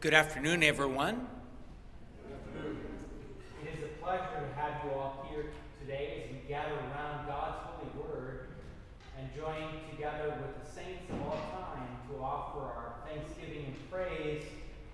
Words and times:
Good 0.00 0.14
afternoon, 0.14 0.62
everyone. 0.62 1.26
It 3.60 3.68
is 3.68 3.82
a 3.82 4.00
pleasure 4.00 4.46
to 4.46 4.54
have 4.54 4.84
you 4.84 4.92
all 4.92 5.26
here 5.28 5.46
today 5.80 6.22
as 6.22 6.32
we 6.32 6.48
gather 6.48 6.74
around 6.74 7.26
God's 7.26 7.56
holy 7.66 7.90
word 8.00 8.46
and 9.18 9.28
join 9.34 9.72
together 9.90 10.38
with 10.40 10.64
the 10.64 10.72
saints 10.72 11.02
of 11.10 11.20
all 11.22 11.40
time 11.50 11.88
to 12.08 12.22
offer 12.22 12.60
our 12.60 12.94
thanksgiving 13.08 13.64
and 13.66 13.90
praise 13.90 14.44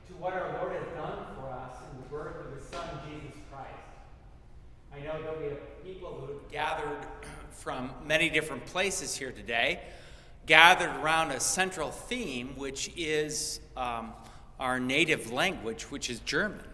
to 0.07 0.15
what 0.15 0.33
our 0.33 0.59
Lord 0.63 0.73
has 0.73 0.89
done 0.97 1.19
for 1.37 1.51
us 1.51 1.77
in 1.93 2.01
the 2.01 2.09
birth 2.09 2.37
of 2.47 2.59
his 2.59 2.67
Son, 2.67 2.89
Jesus 3.07 3.37
Christ. 3.53 3.69
I 4.91 5.01
know 5.01 5.21
there'll 5.21 5.39
be 5.39 5.55
people 5.85 6.15
who 6.15 6.33
have 6.33 6.51
Gathered 6.51 7.07
from 7.51 7.91
many 8.07 8.31
different 8.31 8.65
places 8.65 9.15
here 9.15 9.33
today, 9.33 9.83
gathered 10.47 10.97
around 11.03 11.31
a 11.31 11.41
central 11.41 11.91
theme, 11.91 12.55
which 12.57 12.91
is 12.97 13.61
um, 13.77 14.15
our 14.59 14.79
native 14.79 15.33
language, 15.33 15.85
which 15.91 16.09
is 16.09 16.21
German, 16.21 16.65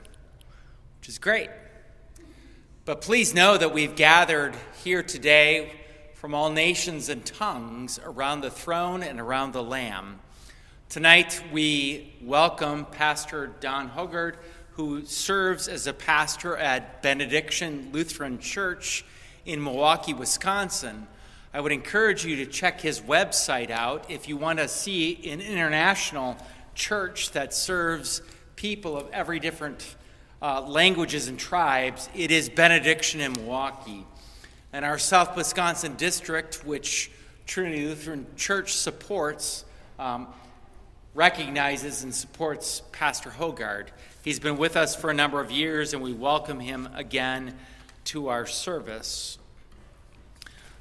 which 0.99 1.09
is 1.09 1.19
great. 1.19 1.49
But 2.85 3.01
please 3.01 3.35
know 3.35 3.57
that 3.57 3.73
we've 3.73 3.97
gathered 3.97 4.55
here 4.83 5.03
today 5.03 5.73
from 6.15 6.35
all 6.35 6.51
nations 6.51 7.09
and 7.09 7.25
tongues 7.25 7.99
around 8.05 8.43
the 8.43 8.51
throne 8.51 9.03
and 9.03 9.19
around 9.19 9.53
the 9.53 9.63
Lamb. 9.63 10.21
Tonight 10.91 11.43
we 11.53 12.15
welcome 12.21 12.85
Pastor 12.85 13.53
Don 13.61 13.89
Hogard, 13.91 14.35
who 14.73 15.05
serves 15.07 15.69
as 15.69 15.87
a 15.87 15.93
pastor 15.93 16.57
at 16.57 17.03
Benediction 17.03 17.91
Lutheran 17.93 18.39
Church 18.39 19.05
in 19.47 19.63
Milwaukee, 19.63 20.13
Wisconsin. 20.13 21.07
I 21.55 21.61
would 21.61 21.73
encourage 21.73 22.25
you 22.25 22.37
to 22.37 22.47
check 22.47 22.81
his 22.81 23.01
website 23.01 23.71
out 23.71 24.11
if 24.11 24.29
you 24.29 24.37
want 24.37 24.59
to 24.59 24.69
see 24.69 25.31
an 25.31 25.41
international 25.41 26.37
church 26.81 27.33
that 27.33 27.53
serves 27.53 28.23
people 28.57 28.97
of 28.97 29.07
every 29.13 29.39
different 29.39 29.97
uh, 30.41 30.63
languages 30.63 31.29
and 31.29 31.39
tribes. 31.39 32.09
It 32.15 32.31
is 32.31 32.49
Benediction 32.49 33.21
in 33.21 33.33
Milwaukee. 33.35 34.07
And 34.73 34.83
our 34.83 34.99
South 34.99 35.37
Wisconsin 35.37 35.95
district, 35.97 36.65
which 36.65 37.11
Trinity 37.47 37.87
Lutheran 37.87 38.27
Church 38.35 38.73
supports, 38.73 39.67
um, 39.99 40.29
recognizes 41.15 42.03
and 42.03 42.15
supports 42.15 42.81
Pastor 42.93 43.29
Hogard. 43.29 43.89
He's 44.25 44.41
been 44.41 44.57
with 44.57 44.75
us 44.75 44.97
for 44.97 45.11
a 45.11 45.15
number 45.15 45.39
of 45.39 45.51
years, 45.51 45.93
and 45.93 46.03
we 46.03 46.15
welcome 46.15 46.61
him 46.61 46.89
again 46.95 47.59
to 48.07 48.29
our 48.29 48.47
service. 48.47 49.39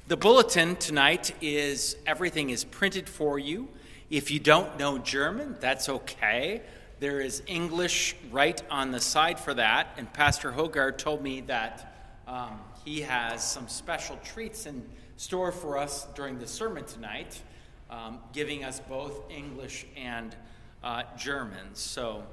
The 0.08 0.16
bulletin 0.16 0.76
tonight 0.76 1.34
is 1.42 1.96
everything 2.06 2.48
is 2.48 2.64
printed 2.64 3.06
for 3.06 3.38
you. 3.38 3.68
If 4.10 4.32
you 4.32 4.40
don't 4.40 4.76
know 4.76 4.98
German, 4.98 5.54
that's 5.60 5.88
okay. 5.88 6.62
There 6.98 7.20
is 7.20 7.44
English 7.46 8.16
right 8.32 8.60
on 8.68 8.90
the 8.90 8.98
side 8.98 9.38
for 9.38 9.54
that, 9.54 9.94
and 9.96 10.12
Pastor 10.12 10.50
Hogard 10.50 10.98
told 10.98 11.22
me 11.22 11.42
that 11.42 11.94
um, 12.26 12.58
he 12.84 13.02
has 13.02 13.48
some 13.48 13.68
special 13.68 14.18
treats 14.24 14.66
in 14.66 14.84
store 15.16 15.52
for 15.52 15.78
us 15.78 16.08
during 16.16 16.40
the 16.40 16.46
sermon 16.48 16.84
tonight, 16.86 17.40
um, 17.88 18.18
giving 18.32 18.64
us 18.64 18.80
both 18.80 19.30
English 19.30 19.86
and 19.96 20.34
uh, 20.82 21.04
German. 21.16 21.74
So 21.74 22.24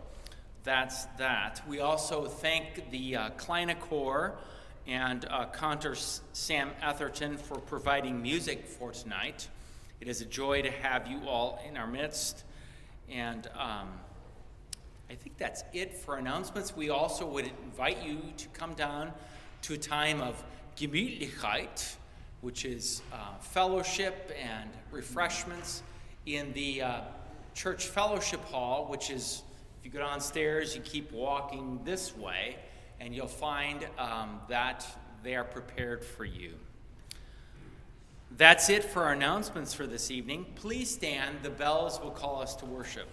that's 0.64 1.06
that. 1.20 1.62
We 1.68 1.82
also 1.82 2.26
thank 2.26 2.90
the 2.90 3.18
uh, 3.18 3.30
and 4.88 5.26
uh, 5.26 5.46
Sam 6.34 6.72
Etherton 6.82 7.38
for 7.38 7.60
providing 7.60 8.20
music 8.20 8.66
for 8.66 8.92
tonight. 8.94 9.48
It 10.00 10.08
is 10.08 10.22
a 10.22 10.26
joy 10.26 10.62
to 10.62 10.72
have 10.72 11.08
you 11.08 11.22
all 11.28 11.60
in 11.68 11.76
our 11.76 11.88
midst. 11.88 12.44
And 13.10 13.48
um, 13.56 13.90
I 15.10 15.16
think 15.16 15.38
that's 15.38 15.64
it 15.74 15.96
for 15.96 16.18
announcements. 16.18 16.76
We 16.76 16.90
also 16.90 17.26
would 17.26 17.50
invite 17.64 18.06
you 18.06 18.20
to 18.38 18.48
come 18.50 18.74
down 18.74 19.12
to 19.64 19.74
a 19.74 19.78
time 19.78 20.22
of 20.22 20.44
Gemütlichkeit, 20.78 21.96
which 22.42 22.64
is 22.66 23.02
uh, 23.12 23.38
fellowship 23.40 24.32
and 24.40 24.70
refreshments 24.92 25.82
in 26.26 26.54
the 26.54 26.82
uh, 26.84 27.02
church 27.56 27.88
fellowship 27.88 28.44
hall, 28.46 28.86
which 28.90 29.10
is, 29.10 29.42
if 29.80 29.86
you 29.86 29.92
go 29.92 30.00
downstairs, 30.00 30.76
you 30.76 30.82
keep 30.82 31.12
walking 31.12 31.80
this 31.84 32.16
way, 32.16 32.58
and 33.00 33.16
you'll 33.16 33.28
find 33.28 33.88
um, 33.98 34.40
that 34.48 34.86
they 35.24 35.36
are 35.36 35.44
prepared 35.44 36.06
for 36.06 36.26
you. 36.26 36.54
That's 38.36 38.70
it 38.70 38.84
for 38.84 39.06
our 39.06 39.14
announcements 39.14 39.74
for 39.74 39.88
this 39.88 40.12
evening. 40.12 40.46
Please 40.56 40.94
stand. 40.94 41.38
The 41.44 41.50
bells 41.50 42.00
will 42.02 42.12
call 42.12 42.42
us 42.42 42.56
to 42.58 42.66
worship. 42.66 43.08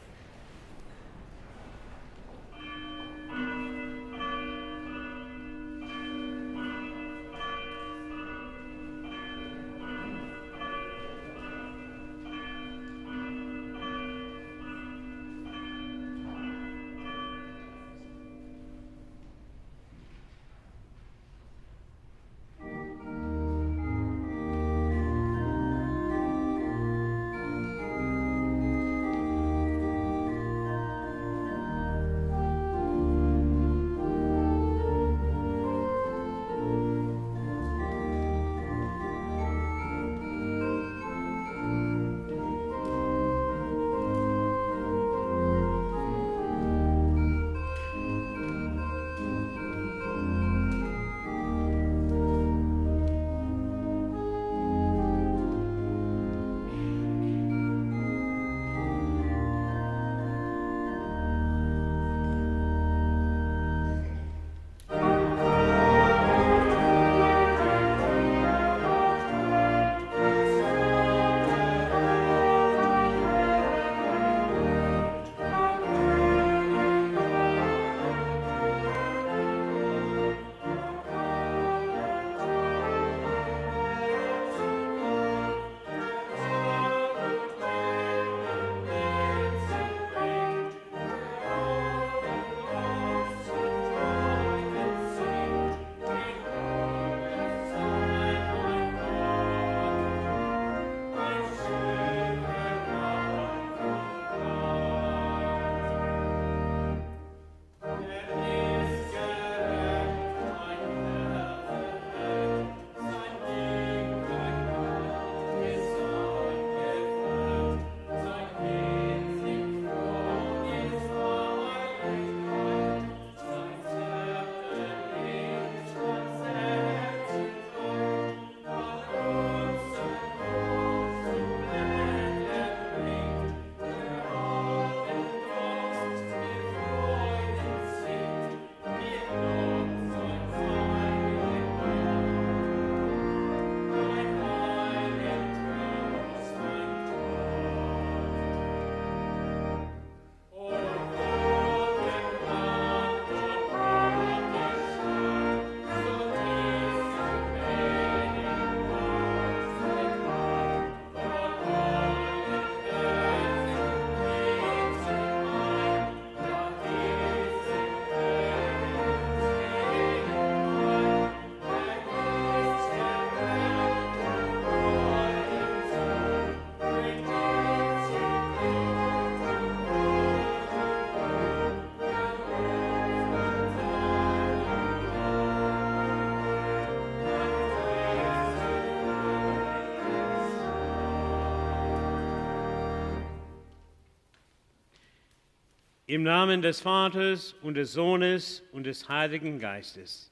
Im 196.14 196.22
Namen 196.22 196.62
des 196.62 196.80
Vaters 196.80 197.56
und 197.60 197.74
des 197.74 197.92
Sohnes 197.92 198.62
und 198.70 198.84
des 198.84 199.08
Heiligen 199.08 199.58
Geistes. 199.58 200.30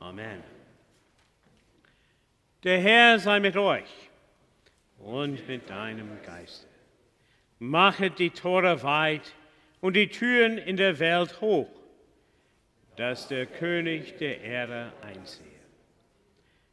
Amen. 0.00 0.42
Der 2.64 2.80
Herr 2.80 3.20
sei 3.20 3.38
mit 3.38 3.56
euch 3.56 4.10
und 4.98 5.46
mit 5.46 5.70
deinem 5.70 6.10
Geiste. 6.24 6.66
Machet 7.60 8.18
die 8.18 8.30
Tore 8.30 8.82
weit 8.82 9.32
und 9.80 9.94
die 9.94 10.08
Türen 10.08 10.58
in 10.58 10.76
der 10.76 10.98
Welt 10.98 11.40
hoch, 11.40 11.70
dass 12.96 13.28
der 13.28 13.46
König 13.46 14.16
der 14.16 14.40
Erde 14.40 14.92
einsehe. 15.02 15.46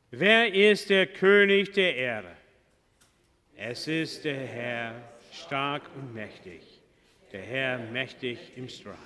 Wer 0.09 0.51
ist 0.51 0.89
der 0.89 1.05
König 1.05 1.73
der 1.73 1.95
Erde? 1.95 2.35
Es 3.55 3.87
ist 3.87 4.25
der 4.25 4.47
Herr, 4.47 4.95
stark 5.31 5.83
und 5.95 6.15
mächtig 6.15 6.72
der 7.33 7.41
Herr 7.41 7.79
mächtig 7.79 8.37
im 8.55 8.69
Streit. 8.69 8.97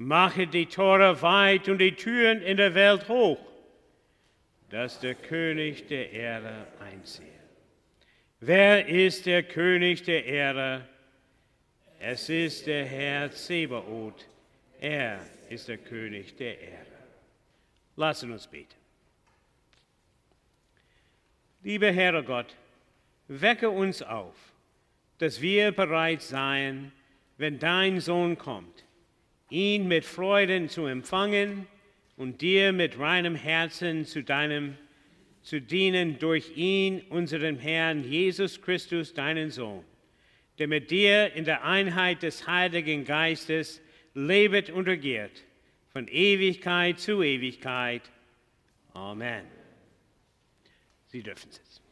Mache 0.00 0.46
die 0.46 0.66
Tore 0.66 1.20
weit 1.22 1.68
und 1.68 1.78
die 1.78 1.96
Türen 1.96 2.40
in 2.42 2.56
der 2.56 2.74
Welt 2.74 3.08
hoch, 3.08 3.40
dass 4.70 5.00
der 5.00 5.16
König 5.16 5.88
der 5.88 6.12
Erde 6.12 6.68
einziehe. 6.78 7.26
Wer 8.38 8.86
ist 8.86 9.26
der 9.26 9.42
König 9.42 10.04
der 10.04 10.24
Erde? 10.24 10.86
Es 11.98 12.28
ist 12.28 12.68
der 12.68 12.84
Herr 12.84 13.32
Zebaoth. 13.32 14.28
Er 14.78 15.18
ist 15.48 15.66
der 15.66 15.78
König 15.78 16.36
der 16.36 16.60
Erde. 16.60 16.86
Lassen 17.96 18.30
uns 18.30 18.46
beten. 18.46 18.76
Lieber 21.64 21.90
Herr 21.90 22.22
Gott, 22.22 22.54
wecke 23.26 23.68
uns 23.68 24.00
auf 24.00 24.36
dass 25.18 25.40
wir 25.40 25.72
bereit 25.72 26.22
seien, 26.22 26.92
wenn 27.36 27.58
dein 27.58 28.00
Sohn 28.00 28.38
kommt, 28.38 28.84
ihn 29.50 29.88
mit 29.88 30.04
Freuden 30.04 30.68
zu 30.68 30.86
empfangen 30.86 31.66
und 32.16 32.40
dir 32.40 32.72
mit 32.72 32.98
reinem 32.98 33.34
Herzen 33.34 34.04
zu 34.04 34.22
deinem 34.22 34.76
zu 35.48 35.62
dienen 35.62 36.18
durch 36.18 36.58
ihn, 36.58 37.00
unseren 37.08 37.58
Herrn 37.58 38.04
Jesus 38.04 38.60
Christus, 38.60 39.14
deinen 39.14 39.50
Sohn, 39.50 39.82
der 40.58 40.68
mit 40.68 40.90
dir 40.90 41.32
in 41.32 41.46
der 41.46 41.64
Einheit 41.64 42.22
des 42.22 42.46
Heiligen 42.46 43.06
Geistes 43.06 43.80
lebet 44.12 44.68
und 44.68 44.86
regiert, 44.86 45.44
von 45.90 46.06
Ewigkeit 46.06 47.00
zu 47.00 47.22
Ewigkeit. 47.22 48.02
Amen. 48.92 49.46
Sie 51.06 51.22
dürfen 51.22 51.50
sitzen. 51.50 51.87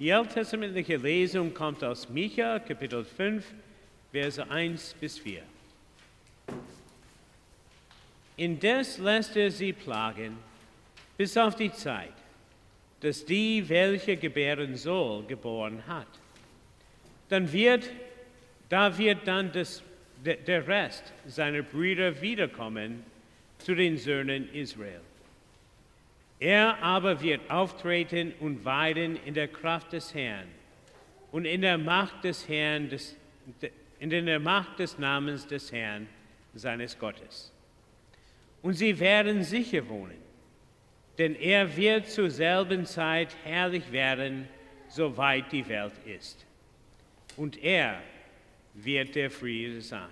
Die 0.00 0.10
alttestamentliche 0.14 0.96
Lesung 0.96 1.52
kommt 1.52 1.84
aus 1.84 2.08
Micha, 2.08 2.58
Kapitel 2.58 3.04
5, 3.04 3.44
Verse 4.10 4.50
1 4.50 4.94
bis 4.98 5.18
4. 5.18 5.42
Indes 8.38 8.96
lässt 8.96 9.36
er 9.36 9.50
sie 9.50 9.74
plagen, 9.74 10.38
bis 11.18 11.36
auf 11.36 11.54
die 11.54 11.70
Zeit, 11.70 12.14
dass 13.00 13.26
die, 13.26 13.68
welche 13.68 14.16
gebären 14.16 14.74
soll, 14.74 15.22
geboren 15.24 15.86
hat. 15.86 16.08
Dann 17.28 17.52
wird, 17.52 17.90
da 18.70 18.96
wird 18.96 19.28
dann 19.28 19.52
das, 19.52 19.82
der 20.24 20.66
Rest 20.66 21.12
seiner 21.26 21.60
Brüder 21.60 22.18
wiederkommen 22.22 23.04
zu 23.58 23.74
den 23.74 23.98
Söhnen 23.98 24.50
Israel. 24.54 25.02
Er 26.40 26.82
aber 26.82 27.20
wird 27.20 27.50
auftreten 27.50 28.32
und 28.40 28.64
weiden 28.64 29.16
in 29.26 29.34
der 29.34 29.46
Kraft 29.46 29.92
des 29.92 30.14
Herrn 30.14 30.48
und 31.32 31.44
in 31.44 31.60
der 31.60 31.76
Macht 31.76 32.24
des 32.24 32.48
Herrn, 32.48 32.88
des, 32.88 33.14
in 33.98 34.08
der 34.08 34.40
Macht 34.40 34.78
des 34.78 34.98
Namens 34.98 35.46
des 35.46 35.70
Herrn, 35.70 36.08
seines 36.54 36.98
Gottes. 36.98 37.52
Und 38.62 38.74
sie 38.74 38.98
werden 38.98 39.44
sicher 39.44 39.86
wohnen, 39.88 40.18
denn 41.18 41.34
er 41.36 41.76
wird 41.76 42.08
zur 42.08 42.30
selben 42.30 42.86
Zeit 42.86 43.36
herrlich 43.44 43.92
werden 43.92 44.48
soweit 44.88 45.52
die 45.52 45.68
Welt 45.68 45.92
ist. 46.06 46.46
Und 47.36 47.62
er 47.62 48.00
wird 48.74 49.14
der 49.14 49.30
Friede 49.30 49.80
sein. 49.80 50.08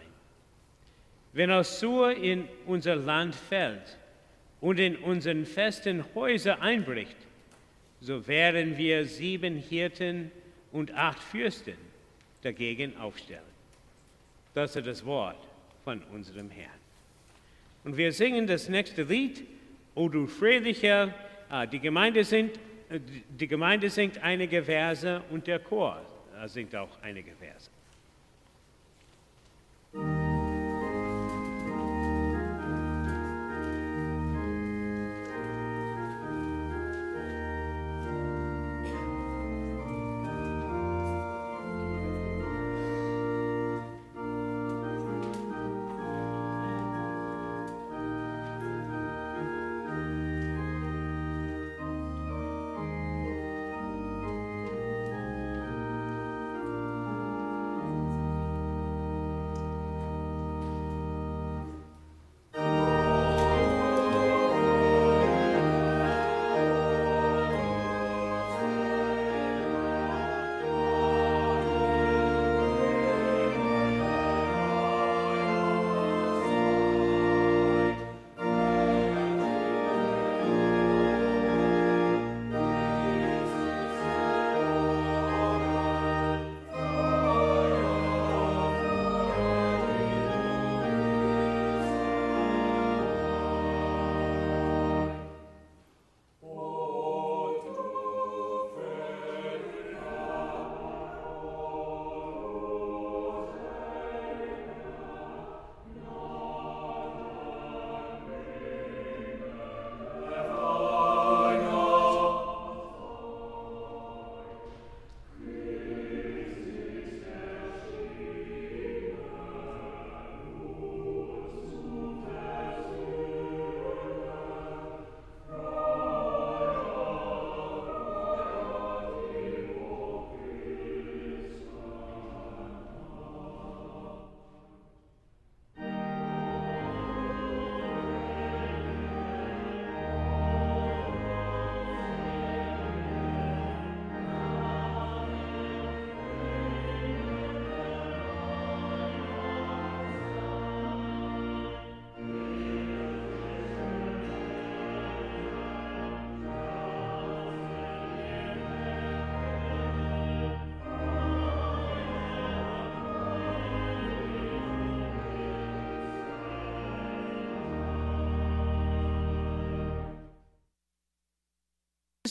Wenn 1.33 1.51
Assur 1.51 2.13
in 2.13 2.49
unser 2.67 2.97
Land 2.97 3.35
fällt 3.35 3.98
und 4.61 4.79
in 4.79 4.97
unseren 4.97 5.47
festen 5.47 6.05
Häuser 6.15 6.61
einbricht, 6.61 7.17
so 8.01 8.27
werden 8.27 8.77
wir 8.77 9.07
sieben 9.07 9.57
Hirten 9.57 10.31
und 10.73 10.95
acht 10.95 11.23
Fürsten 11.23 11.77
dagegen 12.43 12.97
aufstellen. 12.97 13.43
Das 14.55 14.77
ist 14.77 14.87
das 14.87 15.05
Wort 15.05 15.39
von 15.85 16.03
unserem 16.13 16.51
Herrn. 16.51 16.71
Und 17.85 17.97
wir 17.97 18.13
singen 18.13 18.47
das 18.47 18.69
nächste 18.69 19.03
Lied, 19.03 19.45
O 19.95 20.09
du 20.09 20.27
Friedlicher. 20.27 21.15
Ah, 21.49 21.67
die 21.67 21.81
Gemeinde 21.81 22.25
singt, 22.25 22.59
die 23.29 23.49
Gemeinde 23.49 23.91
singt 23.91 24.23
einige 24.23 24.63
Verse 24.63 25.23
und 25.31 25.47
der 25.47 25.59
Chor 25.59 26.01
äh, 26.41 26.49
singt 26.49 26.75
auch 26.77 26.91
einige 27.03 27.33
Verse. 27.33 27.71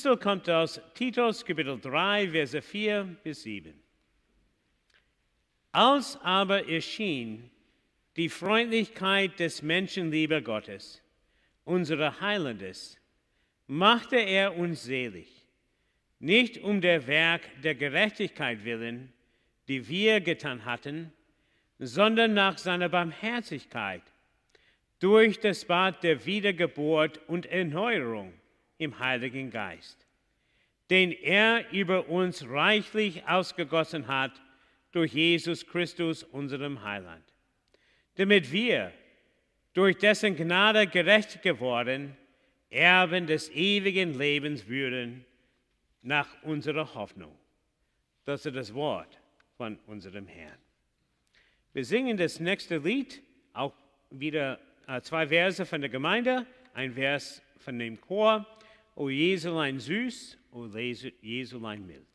Epistel 0.08 0.24
kommt 0.24 0.50
aus 0.50 0.80
Titus 0.94 1.44
Kapitel 1.44 1.78
3, 1.82 2.30
Verse 2.30 2.62
4 2.62 3.18
bis 3.24 3.44
7. 3.44 3.74
Als 5.74 6.18
aber 6.24 6.70
erschien 6.70 7.52
die 8.16 8.30
Freundlichkeit 8.30 9.38
des 9.38 9.62
Menschenlieber 9.62 10.42
Gottes, 10.42 11.02
unserer 11.66 12.22
Heilandes, 12.22 12.98
machte 13.68 14.16
er 14.16 14.56
uns 14.56 14.84
selig, 14.84 15.28
nicht 16.20 16.58
um 16.60 16.80
der 16.80 17.06
Werk 17.08 17.42
der 17.62 17.76
Gerechtigkeit 17.76 18.64
willen, 18.64 19.12
die 19.68 19.90
wir 19.90 20.22
getan 20.22 20.64
hatten, 20.64 21.12
sondern 21.80 22.34
nach 22.34 22.58
seiner 22.58 22.88
Barmherzigkeit, 22.88 24.04
durch 25.00 25.38
das 25.42 25.66
Bad 25.66 26.02
der 26.02 26.26
Wiedergeburt 26.26 27.20
und 27.28 27.46
Erneuerung 27.48 28.32
im 28.78 29.00
Heiligen 29.00 29.50
Geist, 29.50 30.06
den 30.90 31.12
er 31.12 31.72
über 31.72 32.10
uns 32.10 32.48
reichlich 32.48 33.28
ausgegossen 33.28 34.08
hat 34.08 34.32
durch 34.92 35.14
Jesus 35.14 35.66
Christus, 35.66 36.24
unserem 36.24 36.84
Heiland, 36.84 37.24
damit 38.16 38.52
wir, 38.52 38.92
durch 39.74 39.98
dessen 39.98 40.36
Gnade 40.36 40.88
gerecht 40.88 41.44
geworden, 41.44 42.18
Erben 42.70 43.28
des 43.28 43.50
ewigen 43.52 44.18
Lebens 44.18 44.68
würden 44.68 45.24
nach 46.02 46.28
unserer 46.44 46.94
Hoffnung. 46.96 47.38
Das 48.26 48.46
ist 48.46 48.56
das 48.56 48.74
Wort 48.74 49.20
von 49.56 49.78
unserem 49.88 50.28
Herrn. 50.28 50.58
Wir 51.74 51.86
singen 51.86 52.18
das 52.18 52.40
nächste 52.40 52.78
Lied, 52.78 53.22
auch 53.54 53.74
wieder 54.10 54.60
äh, 54.88 55.00
zwei 55.02 55.28
Verse 55.28 55.66
von 55.66 55.80
der 55.80 55.90
Gemeinde, 55.90 56.46
ein 56.74 56.94
Vers 56.94 57.42
von 57.60 57.78
dem 57.78 58.02
Chor. 58.02 58.46
O 58.98 59.12
Jesulein 59.12 59.78
süß, 59.80 60.38
o 60.52 60.74
Jesulein 61.22 61.86
mild. 61.86 62.08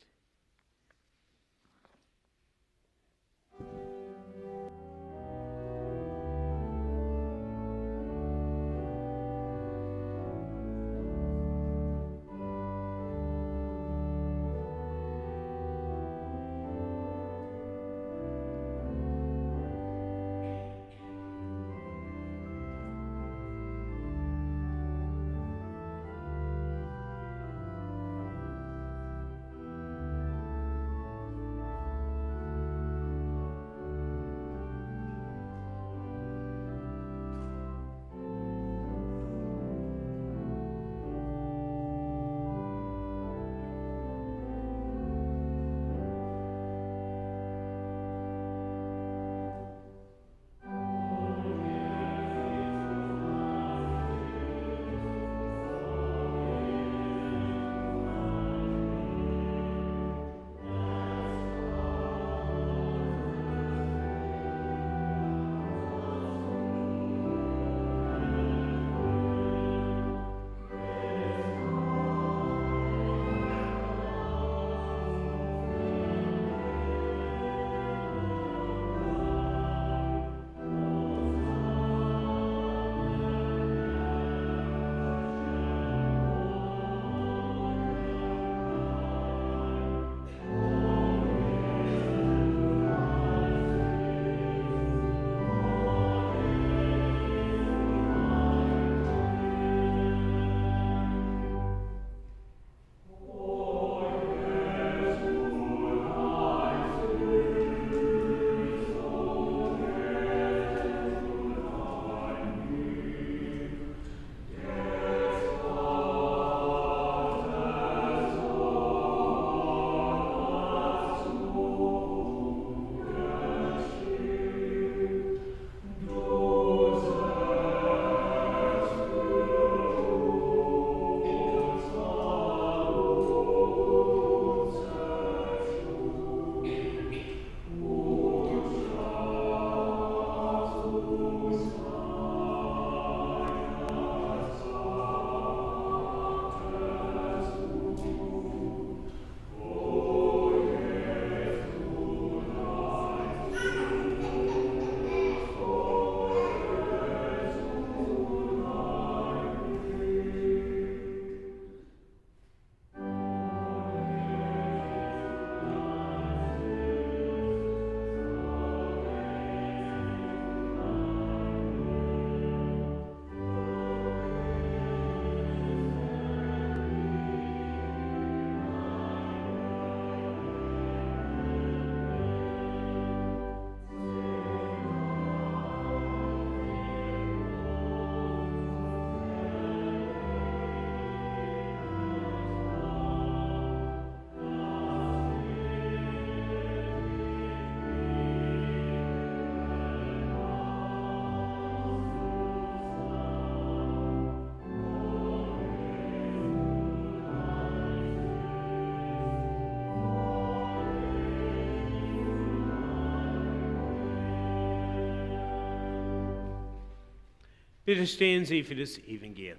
Bitte 217.85 218.07
stehen 218.07 218.45
Sie 218.45 218.63
für 218.63 218.75
das 218.75 218.97
Evangelium. 218.97 219.57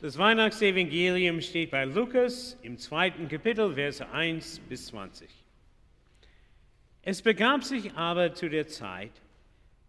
Das 0.00 0.18
Weihnachtsevangelium 0.18 1.40
steht 1.40 1.70
bei 1.70 1.84
Lukas 1.84 2.56
im 2.62 2.78
zweiten 2.78 3.28
Kapitel, 3.28 3.74
Verse 3.74 4.06
1 4.10 4.60
bis 4.68 4.86
20. 4.86 5.28
Es 7.02 7.20
begab 7.20 7.64
sich 7.64 7.92
aber 7.94 8.32
zu 8.32 8.48
der 8.48 8.66
Zeit, 8.66 9.12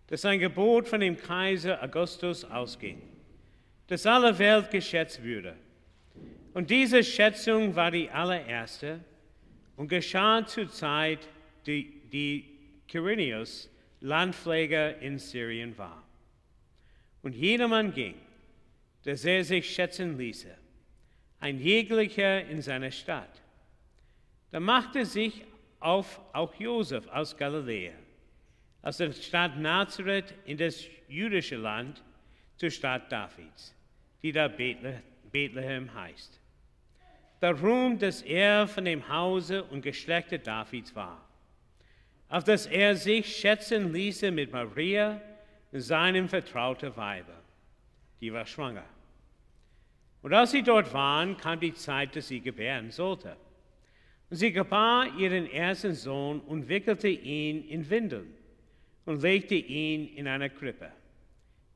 dass 0.07 0.25
ein 0.25 0.39
Gebot 0.39 0.87
von 0.87 0.99
dem 0.99 1.17
Kaiser 1.17 1.81
Augustus 1.81 2.43
ausging, 2.43 3.01
dass 3.87 4.05
alle 4.05 4.37
Welt 4.37 4.69
geschätzt 4.69 5.23
würde. 5.23 5.55
Und 6.53 6.69
diese 6.69 7.03
Schätzung 7.03 7.75
war 7.75 7.91
die 7.91 8.09
allererste 8.09 8.99
und 9.75 9.87
geschah 9.87 10.45
zur 10.45 10.69
Zeit, 10.69 11.27
die, 11.65 12.01
die 12.11 12.45
Quirinius 12.87 13.69
Landpfleger 14.05 14.99
in 14.99 15.17
Syrien 15.17 15.75
war. 15.79 16.03
Und 17.23 17.35
jedermann 17.35 17.91
ging, 17.91 18.13
dass 19.03 19.25
er 19.25 19.43
sich 19.43 19.73
schätzen 19.73 20.15
ließe, 20.17 20.55
ein 21.39 21.59
jeglicher 21.59 22.45
in 22.45 22.61
seiner 22.61 22.91
Stadt. 22.91 23.41
Da 24.51 24.59
machte 24.59 25.05
sich 25.05 25.43
auf 25.79 26.21
auch 26.33 26.53
Josef 26.53 27.07
aus 27.07 27.35
Galiläa, 27.35 27.93
aus 28.83 28.97
der 28.97 29.11
Stadt 29.11 29.57
Nazareth 29.57 30.35
in 30.45 30.57
das 30.57 30.85
jüdische 31.07 31.55
Land, 31.55 32.03
zur 32.57 32.69
Stadt 32.69 33.11
Davids, 33.11 33.73
die 34.21 34.31
da 34.31 34.47
Bethlehem 34.47 35.93
heißt. 35.93 36.39
Darum, 37.39 37.97
dass 37.97 38.21
er 38.21 38.67
von 38.67 38.85
dem 38.85 39.09
Hause 39.09 39.63
und 39.63 39.81
Geschlechte 39.81 40.39
Davids 40.39 40.95
war 40.95 41.24
auf 42.35 42.43
dass 42.43 42.65
er 42.65 42.97
sich 42.97 43.33
schätzen 43.33 43.93
ließe 43.93 44.29
mit 44.29 44.51
Maria, 44.51 45.21
seinem 45.71 46.27
vertrauten 46.27 46.93
Weibe. 46.97 47.31
Die 48.19 48.33
war 48.33 48.45
schwanger. 48.45 48.83
Und 50.21 50.33
als 50.33 50.51
sie 50.51 50.61
dort 50.61 50.93
waren, 50.93 51.37
kam 51.37 51.61
die 51.61 51.73
Zeit, 51.73 52.13
dass 52.13 52.27
sie 52.27 52.41
gebären 52.41 52.91
sollte. 52.91 53.37
Und 54.29 54.35
sie 54.35 54.51
gebar 54.51 55.17
ihren 55.17 55.49
ersten 55.49 55.93
Sohn 55.93 56.41
und 56.41 56.67
wickelte 56.67 57.07
ihn 57.07 57.69
in 57.69 57.89
Windeln 57.89 58.35
und 59.05 59.21
legte 59.21 59.55
ihn 59.55 60.13
in 60.13 60.27
eine 60.27 60.49
Krippe, 60.49 60.91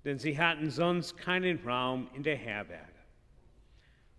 denn 0.04 0.19
sie 0.19 0.38
hatten 0.38 0.69
sonst 0.69 1.15
keinen 1.15 1.65
Raum 1.65 2.10
in 2.13 2.24
der 2.24 2.36
Herberge. 2.36 2.84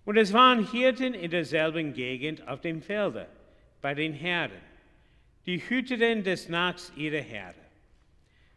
Und 0.06 0.16
es 0.16 0.32
waren 0.32 0.66
Hirten 0.70 1.12
in 1.12 1.30
derselben 1.30 1.92
Gegend 1.92 2.48
auf 2.48 2.62
dem 2.62 2.80
Felde, 2.80 3.26
bei 3.82 3.92
den 3.92 4.14
Herden 4.14 4.69
die 5.46 5.58
hüteten 5.58 6.22
des 6.22 6.48
Nachts 6.48 6.92
ihre 6.96 7.20
Herde. 7.20 7.58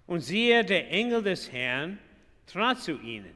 Und 0.05 0.19
siehe, 0.19 0.65
der 0.65 0.91
Engel 0.91 1.23
des 1.23 1.51
Herrn 1.51 1.97
trat 2.45 2.81
zu 2.81 2.99
ihnen, 2.99 3.33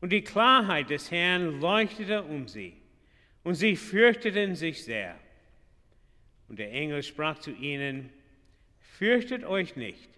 und 0.00 0.10
die 0.10 0.22
Klarheit 0.22 0.90
des 0.90 1.10
Herrn 1.10 1.60
leuchtete 1.60 2.22
um 2.24 2.48
sie, 2.48 2.74
und 3.44 3.54
sie 3.54 3.76
fürchteten 3.76 4.56
sich 4.56 4.84
sehr. 4.84 5.16
Und 6.48 6.58
der 6.58 6.72
Engel 6.72 7.02
sprach 7.02 7.38
zu 7.38 7.52
ihnen, 7.52 8.10
Fürchtet 8.80 9.44
euch 9.44 9.74
nicht, 9.74 10.10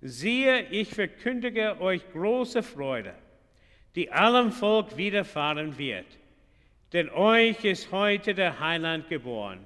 siehe, 0.00 0.66
ich 0.70 0.88
verkündige 0.88 1.80
euch 1.80 2.02
große 2.12 2.62
Freude, 2.62 3.14
die 3.94 4.10
allem 4.10 4.50
Volk 4.50 4.96
widerfahren 4.96 5.78
wird, 5.78 6.06
denn 6.92 7.10
euch 7.10 7.64
ist 7.64 7.92
heute 7.92 8.34
der 8.34 8.60
Heiland 8.60 9.08
geboren 9.08 9.64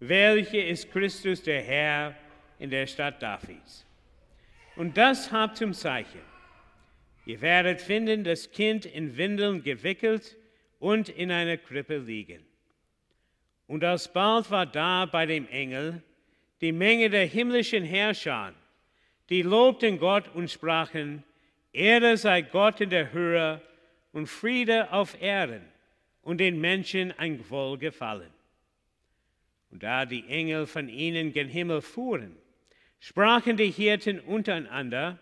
welche 0.00 0.60
ist 0.60 0.90
Christus 0.90 1.42
der 1.42 1.62
Herr 1.62 2.14
in 2.58 2.70
der 2.70 2.86
Stadt 2.86 3.22
Davids. 3.22 3.86
Und 4.76 4.96
das 4.96 5.32
habt 5.32 5.56
zum 5.56 5.72
Zeichen. 5.72 6.20
Ihr 7.24 7.40
werdet 7.40 7.80
finden, 7.80 8.24
das 8.24 8.50
Kind 8.50 8.86
in 8.86 9.16
Windeln 9.16 9.62
gewickelt 9.62 10.36
und 10.78 11.08
in 11.08 11.30
einer 11.30 11.56
Krippe 11.56 11.98
liegen. 11.98 12.44
Und 13.66 13.82
alsbald 13.82 14.50
war 14.50 14.66
da 14.66 15.06
bei 15.06 15.26
dem 15.26 15.48
Engel 15.48 16.02
die 16.60 16.72
Menge 16.72 17.10
der 17.10 17.26
himmlischen 17.26 17.84
Herrscher, 17.84 18.54
die 19.28 19.42
lobten 19.42 19.98
Gott 19.98 20.32
und 20.34 20.50
sprachen, 20.50 21.24
Ehre 21.72 22.16
sei 22.16 22.42
Gott 22.42 22.80
in 22.80 22.90
der 22.90 23.12
Höhe 23.12 23.60
und 24.12 24.28
Friede 24.28 24.92
auf 24.92 25.20
Erden 25.20 25.62
und 26.22 26.38
den 26.38 26.60
Menschen 26.60 27.12
ein 27.18 27.50
Wohlgefallen. 27.50 28.35
Und 29.76 29.82
da 29.82 30.06
die 30.06 30.24
Engel 30.26 30.66
von 30.66 30.88
ihnen 30.88 31.34
gen 31.34 31.50
Himmel 31.50 31.82
fuhren, 31.82 32.34
sprachen 32.98 33.58
die 33.58 33.70
Hirten 33.70 34.20
untereinander, 34.20 35.18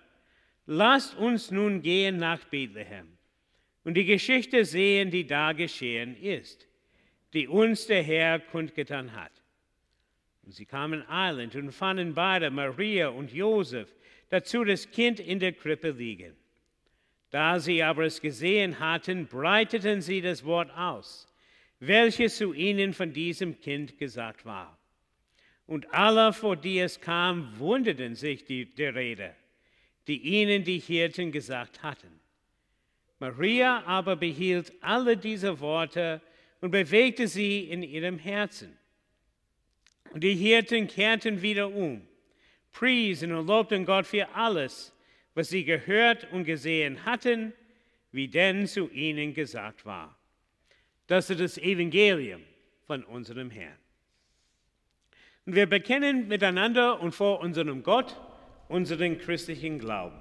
lasst 0.67 1.17
uns 1.17 1.51
nun 1.51 1.83
gehen 1.83 2.19
nach 2.19 2.45
Bethlehem 2.45 3.19
und 3.83 3.95
die 3.95 4.05
Geschichte 4.05 4.65
sehen, 4.65 5.11
die 5.11 5.27
da 5.27 5.55
geschehen 5.55 6.17
ist, 6.17 6.69
die 7.33 7.49
uns 7.49 7.89
der 7.89 8.05
Herr 8.05 8.39
kundgetan 8.39 9.17
hat. 9.17 9.33
Und 10.45 10.53
sie 10.53 10.67
kamen 10.67 11.05
eilend 11.09 11.57
und 11.57 11.73
fanden 11.73 12.15
beide, 12.15 12.49
Maria 12.49 13.09
und 13.09 13.33
Josef, 13.33 13.93
dazu 14.29 14.63
das 14.63 14.89
Kind 14.89 15.19
in 15.19 15.41
der 15.41 15.55
Krippe 15.55 15.91
liegen. 15.91 16.37
Da 17.31 17.59
sie 17.59 17.83
aber 17.83 18.05
es 18.05 18.21
gesehen 18.21 18.79
hatten, 18.79 19.27
breiteten 19.27 20.01
sie 20.01 20.21
das 20.21 20.45
Wort 20.45 20.71
aus 20.77 21.27
welches 21.87 22.37
zu 22.37 22.53
ihnen 22.53 22.93
von 22.93 23.13
diesem 23.13 23.61
Kind 23.61 23.99
gesagt 23.99 24.45
war. 24.45 24.79
Und 25.67 25.93
alle, 25.95 26.33
vor 26.33 26.57
die 26.57 26.79
es 26.79 27.01
kam, 27.01 27.59
wunderten 27.59 28.15
sich 28.15 28.45
die, 28.45 28.67
der 28.67 28.95
Rede, 28.95 29.35
die 30.07 30.19
ihnen 30.19 30.65
die 30.65 30.79
Hirten 30.79 31.33
gesagt 31.33 31.83
hatten. 31.83 32.21
Maria 33.19 33.83
aber 33.87 34.17
behielt 34.17 34.73
alle 34.81 35.17
diese 35.17 35.61
Worte 35.61 36.21
und 36.61 36.71
bewegte 36.71 37.27
sie 37.29 37.61
in 37.61 37.83
ihrem 37.83 38.19
Herzen. 38.19 38.77
Und 40.13 40.23
die 40.23 40.35
Hirten 40.35 40.87
kehrten 40.87 41.41
wieder 41.41 41.73
um, 41.73 42.07
priesen 42.73 43.33
und 43.33 43.47
lobten 43.47 43.87
Gott 43.87 44.07
für 44.07 44.29
alles, 44.35 44.93
was 45.35 45.49
sie 45.49 45.65
gehört 45.65 46.31
und 46.33 46.45
gesehen 46.45 47.05
hatten, 47.05 47.53
wie 48.13 48.29
denn 48.29 48.67
zu 48.67 48.91
ihnen 48.91 49.35
gesagt 49.35 49.85
war. 49.85 50.17
Das 51.07 51.29
ist 51.29 51.41
das 51.41 51.59
Evangelium 51.59 52.41
von 52.87 53.05
unserem 53.05 53.51
Herrn. 53.51 53.79
Und 55.47 55.55
wir 55.55 55.67
bekennen 55.67 56.29
miteinander 56.29 57.01
und 57.01 57.15
vor 57.15 57.41
unserem 57.41 57.83
Gott 57.83 58.17
unseren 58.69 59.19
christlichen 59.19 59.79
Glauben. 59.79 60.17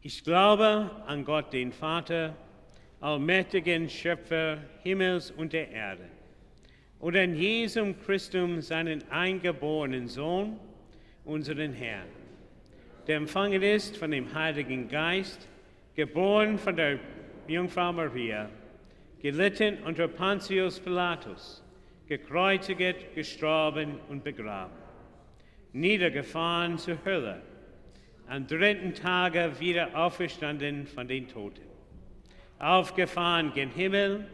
Ich 0.00 0.24
glaube 0.24 0.90
an 1.06 1.24
Gott, 1.24 1.52
den 1.52 1.72
Vater, 1.72 2.34
allmächtigen 3.00 3.88
Schöpfer 3.88 4.58
Himmels 4.82 5.30
und 5.30 5.52
der 5.52 5.70
Erde, 5.70 6.08
und 6.98 7.16
an 7.16 7.34
Jesum 7.34 7.94
Christum, 8.00 8.62
seinen 8.62 9.02
eingeborenen 9.10 10.08
Sohn, 10.08 10.58
unseren 11.24 11.74
Herrn, 11.74 12.08
der 13.06 13.16
empfangen 13.18 13.62
ist 13.62 13.98
von 13.98 14.10
dem 14.10 14.32
Heiligen 14.32 14.88
Geist, 14.88 15.48
geboren 15.94 16.58
von 16.58 16.76
der 16.76 16.98
Jungfrau 17.46 17.92
Maria, 17.92 18.48
gelitten 19.24 19.78
unter 19.86 20.06
Pontius 20.06 20.78
Pilatus, 20.78 21.62
gekreuzigt, 22.06 23.14
gestorben 23.14 23.98
und 24.10 24.22
begraben, 24.22 24.76
niedergefahren 25.72 26.76
zur 26.76 27.02
Hölle, 27.06 27.40
am 28.28 28.46
dritten 28.46 28.92
Tage 28.92 29.50
wieder 29.58 29.96
auferstanden 29.96 30.86
von 30.86 31.08
den 31.08 31.26
Toten, 31.26 31.62
aufgefahren 32.58 33.50
gen 33.54 33.70
Himmel, 33.70 34.26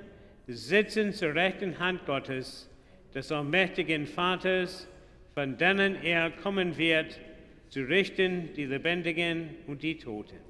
sitzen 0.48 1.12
zur 1.12 1.36
rechten 1.36 1.78
Hand 1.78 2.04
Gottes, 2.04 2.68
des 3.14 3.30
allmächtigen 3.30 4.08
Vaters, 4.08 4.88
von 5.34 5.56
denen 5.56 6.02
er 6.02 6.32
kommen 6.32 6.76
wird, 6.76 7.20
zu 7.68 7.82
richten 7.82 8.52
die 8.56 8.64
Lebendigen 8.64 9.50
und 9.68 9.84
die 9.84 9.98
Toten. 9.98 10.40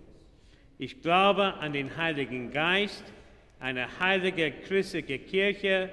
Ich 0.79 1.03
glaube 1.03 1.53
an 1.61 1.75
den 1.75 1.95
Heiligen 1.99 2.51
Geist, 2.53 3.05
eine 3.61 4.01
heilige 4.01 4.51
christliche 4.51 5.19
Kirche, 5.19 5.91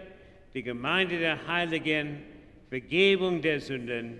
die 0.53 0.63
Gemeinde 0.63 1.19
der 1.19 1.45
Heiligen, 1.47 2.23
Vergebung 2.69 3.41
der 3.41 3.59
Sünden, 3.59 4.19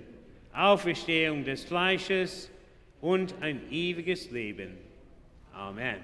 Auferstehung 0.54 1.44
des 1.44 1.64
Fleisches 1.64 2.52
und 3.02 3.34
ein 3.42 3.62
ewiges 3.72 4.32
Leben. 4.32 4.78
Amen. 5.54 5.98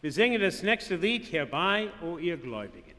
Wir 0.00 0.12
singen 0.12 0.40
das 0.40 0.62
nächste 0.62 0.96
Lied 0.96 1.32
herbei, 1.32 1.88
o 2.02 2.18
ihr 2.18 2.36
Gläubigen. 2.36 2.91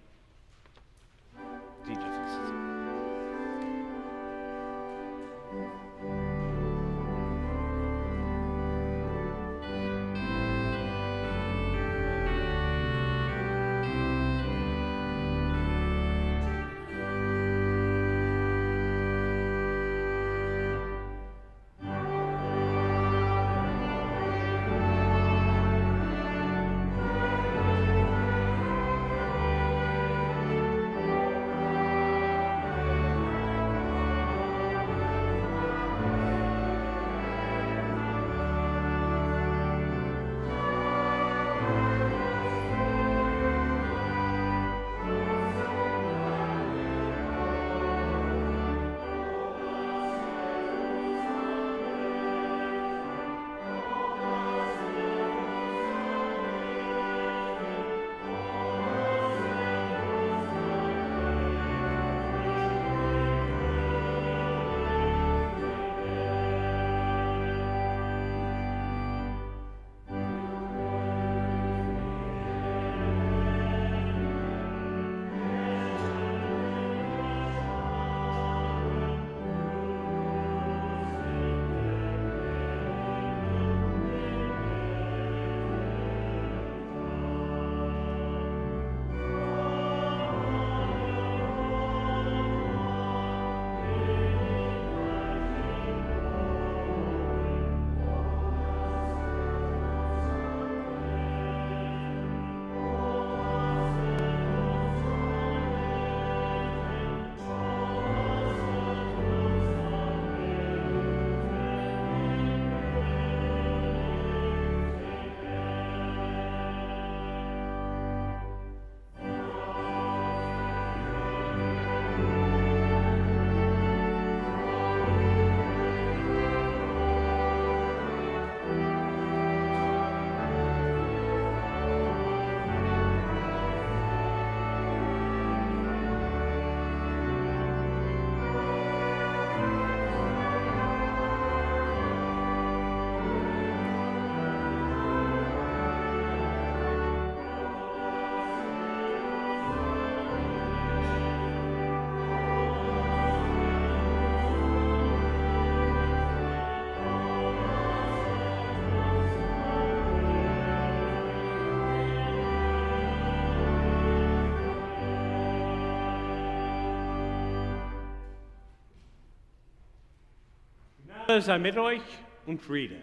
Gnade 171.33 171.45
sei 171.45 171.57
mit 171.57 171.77
euch 171.77 172.01
und 172.45 172.61
Friede 172.61 173.01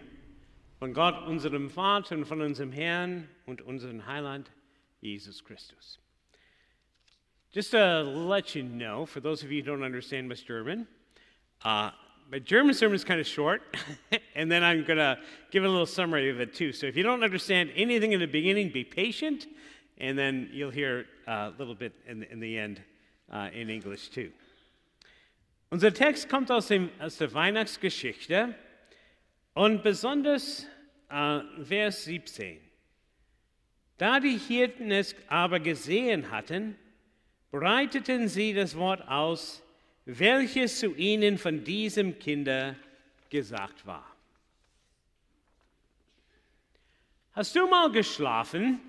von 0.79 0.93
Gott, 0.93 1.27
unserem 1.27 1.69
Vater 1.69 2.15
und 2.15 2.23
von 2.23 2.39
unserem 2.39 2.71
Herrn 2.71 3.27
und 3.45 3.61
unserem 3.61 4.07
Heiland, 4.07 4.49
Jesus 5.01 5.43
Christus. 5.43 5.99
Just 7.51 7.71
to 7.71 8.03
let 8.03 8.55
you 8.55 8.63
know, 8.63 9.05
for 9.05 9.19
those 9.19 9.43
of 9.43 9.51
you 9.51 9.61
who 9.61 9.69
don't 9.69 9.83
understand 9.83 10.29
much 10.29 10.45
German, 10.45 10.87
uh, 11.65 11.91
my 12.31 12.39
German 12.39 12.73
sermon 12.73 12.95
is 12.95 13.03
kind 13.03 13.19
of 13.19 13.27
short, 13.27 13.63
and 14.35 14.49
then 14.49 14.63
I'm 14.63 14.85
going 14.85 14.99
to 14.99 15.17
give 15.51 15.65
a 15.65 15.67
little 15.67 15.85
summary 15.85 16.29
of 16.29 16.39
it 16.39 16.53
too. 16.53 16.71
So 16.71 16.87
if 16.87 16.95
you 16.95 17.03
don't 17.03 17.25
understand 17.25 17.71
anything 17.75 18.13
in 18.13 18.21
the 18.21 18.27
beginning, 18.27 18.71
be 18.71 18.85
patient, 18.85 19.47
and 19.97 20.17
then 20.17 20.49
you'll 20.53 20.71
hear 20.71 21.05
a 21.27 21.51
little 21.59 21.75
bit 21.75 21.91
in, 22.07 22.23
in 22.23 22.39
the 22.39 22.57
end 22.57 22.81
uh, 23.29 23.49
in 23.51 23.69
English 23.69 24.07
too. 24.07 24.31
Unser 25.71 25.93
Text 25.93 26.27
kommt 26.27 26.51
aus, 26.51 26.67
dem, 26.67 26.89
aus 26.99 27.17
der 27.17 27.33
Weihnachtsgeschichte 27.33 28.53
und 29.53 29.81
besonders 29.83 30.67
äh, 31.09 31.39
Vers 31.63 32.03
17. 32.03 32.59
Da 33.97 34.19
die 34.19 34.37
Hirten 34.37 34.91
es 34.91 35.15
aber 35.29 35.61
gesehen 35.61 36.29
hatten, 36.29 36.75
breiteten 37.51 38.27
sie 38.27 38.53
das 38.53 38.75
Wort 38.75 39.07
aus, 39.07 39.63
welches 40.03 40.77
zu 40.77 40.93
ihnen 40.93 41.37
von 41.37 41.63
diesem 41.63 42.19
Kinder 42.19 42.75
gesagt 43.29 43.85
war. 43.85 44.13
Hast 47.31 47.55
du 47.55 47.65
mal 47.67 47.89
geschlafen 47.93 48.81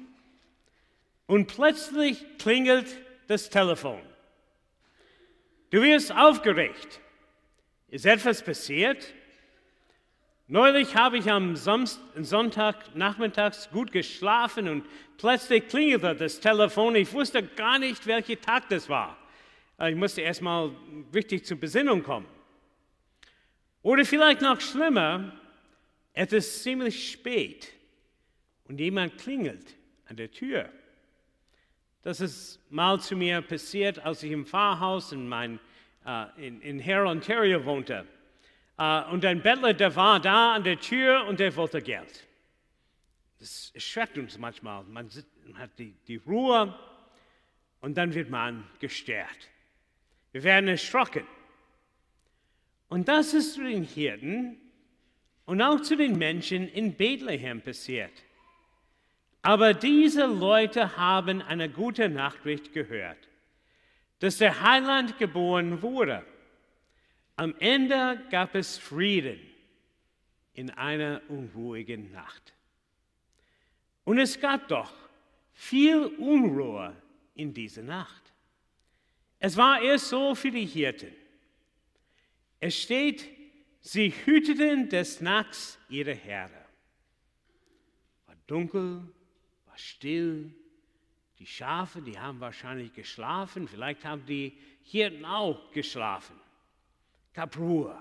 und 1.27 1.47
plötzlich 1.47 2.25
klingelt 2.39 2.89
das 3.29 3.49
Telefon? 3.51 4.01
Du 5.73 5.81
wirst 5.81 6.15
aufgeregt. 6.15 7.01
Ist 7.89 8.05
etwas 8.05 8.43
passiert? 8.43 9.15
Neulich 10.47 10.95
habe 10.97 11.17
ich 11.17 11.31
am 11.31 11.57
Sonntag 11.57 12.95
nachmittags 12.95 13.71
gut 13.71 13.91
geschlafen 13.91 14.69
und 14.69 14.85
plötzlich 15.17 15.67
klingelte 15.69 16.15
das 16.15 16.41
Telefon. 16.41 16.95
Ich 16.95 17.11
wusste 17.15 17.43
gar 17.43 17.79
nicht, 17.79 18.07
welcher 18.07 18.39
Tag 18.39 18.69
das 18.69 18.91
war. 18.91 19.17
Ich 19.89 19.97
musste 19.97 20.21
erst 20.21 20.43
mal 20.43 20.77
richtig 21.15 21.47
zur 21.47 21.59
Besinnung 21.59 22.03
kommen. 22.03 22.27
Oder 23.81 24.05
vielleicht 24.05 24.43
noch 24.43 24.61
schlimmer, 24.61 25.33
es 26.13 26.35
ist 26.35 26.63
ziemlich 26.63 27.13
spät 27.13 27.73
und 28.65 28.79
jemand 28.79 29.17
klingelt 29.17 29.75
an 30.05 30.17
der 30.17 30.31
Tür. 30.31 30.69
Das 32.03 32.21
ist 32.21 32.59
mal 32.69 33.01
zu 33.01 33.15
mir 33.17 33.41
passiert, 33.43 34.01
als 34.01 34.23
ich 34.25 34.33
im 34.33 34.45
Pfarrhaus 34.45 35.13
in, 35.13 35.33
äh, 35.33 36.27
in, 36.37 36.61
in 36.61 36.85
Hare, 36.85 37.07
Ontario 37.07 37.65
wohnte. 37.65 38.05
Äh, 38.77 39.05
und 39.05 39.25
ein 39.25 39.41
Bettler, 39.41 39.73
der 39.73 39.95
war 39.95 40.19
da 40.19 40.55
an 40.55 40.65
der 40.65 40.81
Tür 40.81 41.25
und 41.27 41.39
der 41.39 41.55
wollte 41.55 41.81
Geld. 41.81 42.27
Das 43.39 43.71
erschreckt 43.75 44.19
uns 44.19 44.37
manchmal. 44.37 44.83
Man 44.85 45.09
hat 45.55 45.79
die, 45.79 45.95
die 46.09 46.17
Ruhe 46.17 46.75
und 47.81 47.97
dann 47.97 48.15
wird 48.15 48.31
man 48.31 48.69
gestört. 48.81 49.51
Wir 50.33 50.43
werden 50.43 50.69
erschrocken. 50.69 51.27
Und 52.89 53.09
das 53.09 53.33
ist 53.33 53.55
zu 53.55 53.63
den 53.63 53.85
Hirten 53.85 54.61
und 55.45 55.63
auch 55.63 55.81
zu 55.81 55.97
den 55.97 56.19
Menschen 56.19 56.69
in 56.69 56.95
Bethlehem 56.95 57.61
passiert. 57.61 58.13
Aber 59.43 59.75
diese 59.75 60.27
Leute 60.27 60.97
haben 60.97 61.43
eine 61.43 61.69
gute 61.69 62.09
Nachricht 62.09 62.73
gehört, 62.73 63.29
dass 64.21 64.39
der 64.39 64.63
Heiland 64.63 65.19
geboren 65.19 65.83
wurde. 65.83 66.25
Am 67.35 67.55
Ende 67.59 68.23
gab 68.31 68.55
es 68.55 68.79
Frieden 68.79 69.41
in 70.55 70.71
einer 70.71 71.21
unruhigen 71.29 72.13
Nacht. 72.13 72.55
Und 74.05 74.19
es 74.19 74.39
gab 74.39 74.69
doch 74.69 74.93
viel 75.53 76.07
Unruhe 76.19 76.95
in 77.35 77.53
dieser 77.53 77.83
Nacht. 77.83 78.23
Es 79.41 79.57
war 79.57 79.81
erst 79.83 80.09
so 80.09 80.37
für 80.37 80.53
die 80.53 80.67
Hirten. 80.67 81.13
Es 82.61 82.77
steht, 82.77 83.27
sie 83.81 84.11
hüteten 84.11 84.89
des 84.89 85.21
Nachts 85.21 85.79
ihre 85.89 86.13
Herde. 86.13 86.55
War 88.27 88.37
dunkel, 88.47 89.03
war 89.73 89.79
still. 89.79 90.53
Die 91.39 91.47
Schafe, 91.47 92.03
die 92.03 92.19
haben 92.19 92.41
wahrscheinlich 92.41 92.93
geschlafen. 92.93 93.67
Vielleicht 93.67 94.05
haben 94.05 94.27
die 94.27 94.53
Hirten 94.85 95.25
auch 95.25 95.73
geschlafen. 95.73 96.37
Gab 97.33 97.57
Ruhe. 97.57 97.97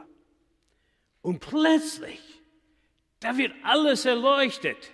Und 1.21 1.39
plötzlich, 1.39 2.19
da 3.21 3.37
wird 3.37 3.53
alles 3.63 4.03
erleuchtet. 4.03 4.91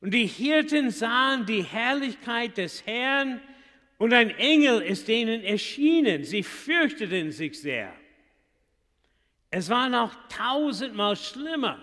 Und 0.00 0.14
die 0.14 0.26
Hirten 0.26 0.90
sahen 0.90 1.44
die 1.44 1.62
Herrlichkeit 1.62 2.56
des 2.56 2.86
Herrn 2.86 3.40
und 3.98 4.14
ein 4.14 4.30
Engel 4.30 4.80
ist 4.80 5.08
denen 5.08 5.44
erschienen. 5.44 6.24
Sie 6.24 6.42
fürchteten 6.42 7.30
sich 7.32 7.60
sehr. 7.60 7.92
Es 9.50 9.68
war 9.68 9.90
noch 9.90 10.16
tausendmal 10.28 11.16
schlimmer, 11.16 11.78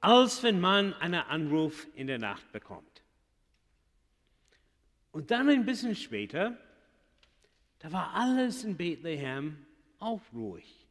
als 0.00 0.42
wenn 0.42 0.60
man 0.60 0.92
einen 0.94 1.22
Anruf 1.22 1.86
in 1.94 2.06
der 2.06 2.18
Nacht 2.18 2.52
bekommt. 2.52 2.97
Und 5.18 5.32
dann 5.32 5.48
ein 5.48 5.64
bisschen 5.64 5.96
später, 5.96 6.56
da 7.80 7.90
war 7.90 8.14
alles 8.14 8.62
in 8.62 8.76
Bethlehem 8.76 9.66
auch 9.98 10.20
ruhig. 10.32 10.86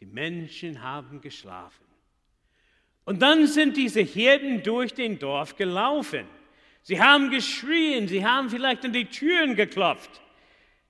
Die 0.00 0.06
Menschen 0.06 0.82
haben 0.82 1.20
geschlafen. 1.20 1.84
Und 3.04 3.20
dann 3.20 3.46
sind 3.46 3.76
diese 3.76 4.00
Hirten 4.00 4.62
durch 4.62 4.94
den 4.94 5.18
Dorf 5.18 5.56
gelaufen. 5.56 6.24
Sie 6.80 7.02
haben 7.02 7.28
geschrien, 7.28 8.08
sie 8.08 8.24
haben 8.24 8.48
vielleicht 8.48 8.86
an 8.86 8.94
die 8.94 9.04
Türen 9.04 9.56
geklopft. 9.56 10.22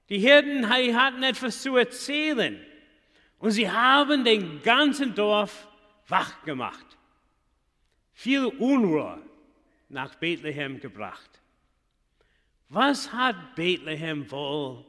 Die 0.09 0.21
Hirten 0.21 0.69
hatten 0.69 1.25
etwas 1.25 1.61
zu 1.61 1.77
erzählen. 1.77 2.65
Und 3.41 3.51
sie 3.51 3.69
haben 3.69 4.25
den 4.25 4.63
ganzen 4.63 5.13
Dorf 5.13 5.67
wach 6.07 6.45
gemacht. 6.45 6.87
Viel 8.13 8.45
Unruhe 8.45 9.21
nach 9.89 10.15
Bethlehem 10.15 10.79
gebracht. 10.79 11.39
Was 12.69 13.13
hat 13.13 13.55
Bethlehem 13.55 14.31
wohl 14.31 14.85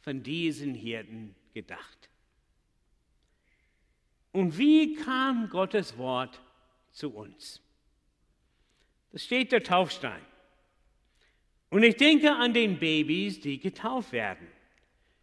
von 0.00 0.22
diesen 0.22 0.74
Hirten 0.74 1.34
gedacht? 1.52 2.08
Und 4.32 4.56
wie 4.56 4.94
kam 4.94 5.48
Gottes 5.50 5.98
Wort 5.98 6.40
zu 6.92 7.14
uns? 7.14 7.60
Das 9.12 9.24
steht 9.24 9.52
der 9.52 9.62
Taufstein. 9.62 10.22
Und 11.68 11.82
ich 11.82 11.96
denke 11.96 12.34
an 12.34 12.54
den 12.54 12.78
Babys, 12.78 13.40
die 13.40 13.58
getauft 13.58 14.12
werden. 14.12 14.46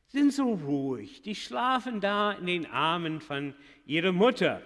Sie 0.08 0.20
sind 0.20 0.34
so 0.34 0.54
ruhig, 0.54 1.22
die 1.22 1.36
schlafen 1.36 2.00
da 2.00 2.32
in 2.34 2.46
den 2.46 2.66
Armen 2.68 3.20
von 3.20 3.54
ihrer 3.86 4.12
Mutter. 4.14 4.62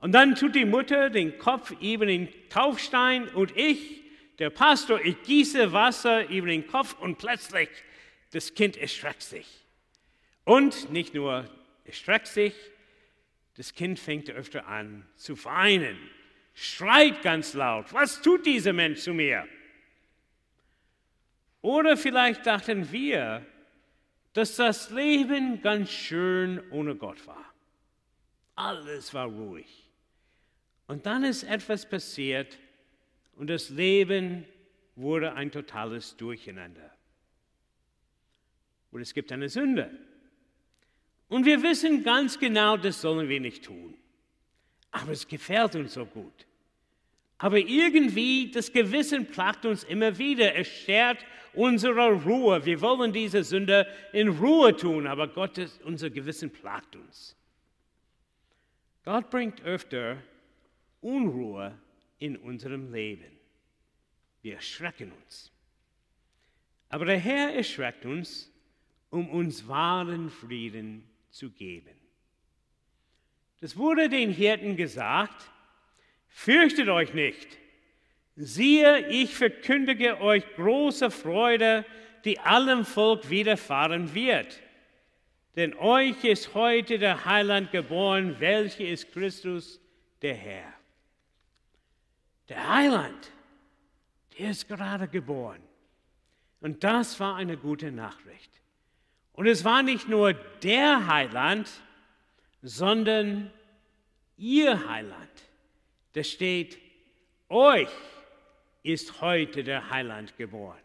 Und 0.00 0.12
dann 0.12 0.34
tut 0.34 0.56
die 0.56 0.64
Mutter 0.64 1.10
den 1.10 1.38
Kopf 1.38 1.72
über 1.80 2.06
den 2.06 2.28
Taufstein 2.48 3.28
und 3.28 3.56
ich 3.56 4.01
der 4.38 4.50
Pastor, 4.50 5.04
ich 5.04 5.22
gieße 5.22 5.72
Wasser 5.72 6.28
über 6.28 6.48
den 6.48 6.66
Kopf 6.66 6.94
und 7.00 7.18
plötzlich 7.18 7.68
das 8.30 8.54
Kind 8.54 8.76
erschreckt 8.76 9.22
sich. 9.22 9.46
Und 10.44 10.90
nicht 10.90 11.14
nur 11.14 11.48
erschreckt 11.84 12.26
sich, 12.26 12.54
das 13.56 13.74
Kind 13.74 13.98
fängt 13.98 14.30
öfter 14.30 14.66
an 14.66 15.06
zu 15.16 15.42
weinen, 15.44 15.98
schreit 16.54 17.22
ganz 17.22 17.54
laut, 17.54 17.92
was 17.92 18.22
tut 18.22 18.46
dieser 18.46 18.72
Mensch 18.72 19.00
zu 19.00 19.12
mir? 19.12 19.46
Oder 21.60 21.96
vielleicht 21.96 22.46
dachten 22.46 22.90
wir, 22.90 23.46
dass 24.32 24.56
das 24.56 24.90
Leben 24.90 25.60
ganz 25.60 25.90
schön 25.90 26.60
ohne 26.70 26.96
Gott 26.96 27.26
war. 27.26 27.44
Alles 28.54 29.14
war 29.14 29.26
ruhig. 29.26 29.88
Und 30.88 31.06
dann 31.06 31.24
ist 31.24 31.44
etwas 31.44 31.88
passiert, 31.88 32.58
und 33.42 33.50
das 33.50 33.70
Leben 33.70 34.44
wurde 34.94 35.32
ein 35.32 35.50
totales 35.50 36.16
Durcheinander. 36.16 36.92
Und 38.92 39.00
es 39.00 39.12
gibt 39.12 39.32
eine 39.32 39.48
Sünde. 39.48 39.90
Und 41.26 41.44
wir 41.44 41.60
wissen 41.60 42.04
ganz 42.04 42.38
genau, 42.38 42.76
das 42.76 43.00
sollen 43.00 43.28
wir 43.28 43.40
nicht 43.40 43.64
tun. 43.64 43.98
Aber 44.92 45.10
es 45.10 45.26
gefällt 45.26 45.74
uns 45.74 45.94
so 45.94 46.06
gut. 46.06 46.46
Aber 47.36 47.58
irgendwie, 47.58 48.48
das 48.52 48.72
Gewissen 48.72 49.26
plagt 49.26 49.66
uns 49.66 49.82
immer 49.82 50.16
wieder. 50.18 50.54
Es 50.54 50.68
schert 50.68 51.26
unsere 51.52 52.12
Ruhe. 52.12 52.64
Wir 52.64 52.80
wollen 52.80 53.12
diese 53.12 53.42
Sünde 53.42 53.88
in 54.12 54.28
Ruhe 54.28 54.76
tun, 54.76 55.08
aber 55.08 55.26
Gottes, 55.26 55.80
unser 55.82 56.10
Gewissen 56.10 56.50
plagt 56.50 56.94
uns. 56.94 57.34
Gott 59.04 59.30
bringt 59.30 59.64
öfter 59.64 60.18
Unruhe 61.00 61.76
in 62.22 62.36
unserem 62.36 62.92
Leben. 62.92 63.36
Wir 64.42 64.54
erschrecken 64.54 65.10
uns. 65.24 65.50
Aber 66.88 67.04
der 67.04 67.18
Herr 67.18 67.52
erschreckt 67.52 68.06
uns, 68.06 68.48
um 69.10 69.28
uns 69.28 69.66
wahren 69.66 70.30
Frieden 70.30 71.02
zu 71.30 71.50
geben. 71.50 71.96
Das 73.60 73.76
wurde 73.76 74.08
den 74.08 74.30
Hirten 74.30 74.76
gesagt, 74.76 75.50
fürchtet 76.28 76.88
euch 76.88 77.12
nicht. 77.12 77.58
Siehe, 78.36 79.08
ich 79.08 79.34
verkündige 79.34 80.20
euch 80.20 80.44
große 80.54 81.10
Freude, 81.10 81.84
die 82.24 82.38
allem 82.38 82.84
Volk 82.84 83.30
widerfahren 83.30 84.14
wird. 84.14 84.62
Denn 85.56 85.74
euch 85.74 86.22
ist 86.22 86.54
heute 86.54 87.00
der 87.00 87.24
Heiland 87.24 87.72
geboren, 87.72 88.36
welcher 88.38 88.86
ist 88.86 89.12
Christus, 89.12 89.80
der 90.22 90.34
Herr. 90.34 90.81
Der 92.52 92.68
Heiland, 92.68 93.32
der 94.38 94.50
ist 94.50 94.68
gerade 94.68 95.08
geboren. 95.08 95.62
Und 96.60 96.84
das 96.84 97.18
war 97.18 97.36
eine 97.36 97.56
gute 97.56 97.90
Nachricht. 97.90 98.60
Und 99.32 99.46
es 99.46 99.64
war 99.64 99.82
nicht 99.82 100.06
nur 100.06 100.34
der 100.34 101.06
Heiland, 101.06 101.70
sondern 102.60 103.50
ihr 104.36 104.86
Heiland. 104.86 105.30
Da 106.12 106.22
steht, 106.22 106.78
euch 107.48 107.88
ist 108.82 109.22
heute 109.22 109.64
der 109.64 109.88
Heiland 109.88 110.36
geboren. 110.36 110.82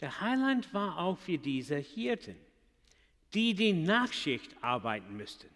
Der 0.00 0.18
Heiland 0.22 0.72
war 0.72 0.98
auch 0.98 1.18
für 1.18 1.36
diese 1.36 1.76
Hirten, 1.76 2.36
die 3.34 3.52
die 3.52 3.74
Nachtschicht 3.74 4.50
arbeiten 4.62 5.14
müssten. 5.14 5.50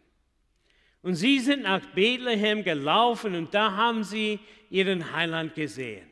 Und 1.06 1.14
sie 1.14 1.38
sind 1.38 1.62
nach 1.62 1.86
Bethlehem 1.94 2.64
gelaufen 2.64 3.36
und 3.36 3.54
da 3.54 3.76
haben 3.76 4.02
sie 4.02 4.40
ihren 4.70 5.12
Heiland 5.12 5.54
gesehen. 5.54 6.10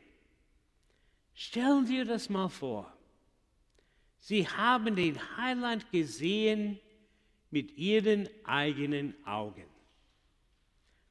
Stellen 1.33 1.85
dir 1.85 2.05
das 2.05 2.29
mal 2.29 2.47
vor. 2.47 2.89
Sie 4.19 4.47
haben 4.47 4.95
den 4.95 5.19
Heiland 5.35 5.91
gesehen 5.91 6.79
mit 7.51 7.77
ihren 7.77 8.29
eigenen 8.45 9.13
Augen. 9.25 9.65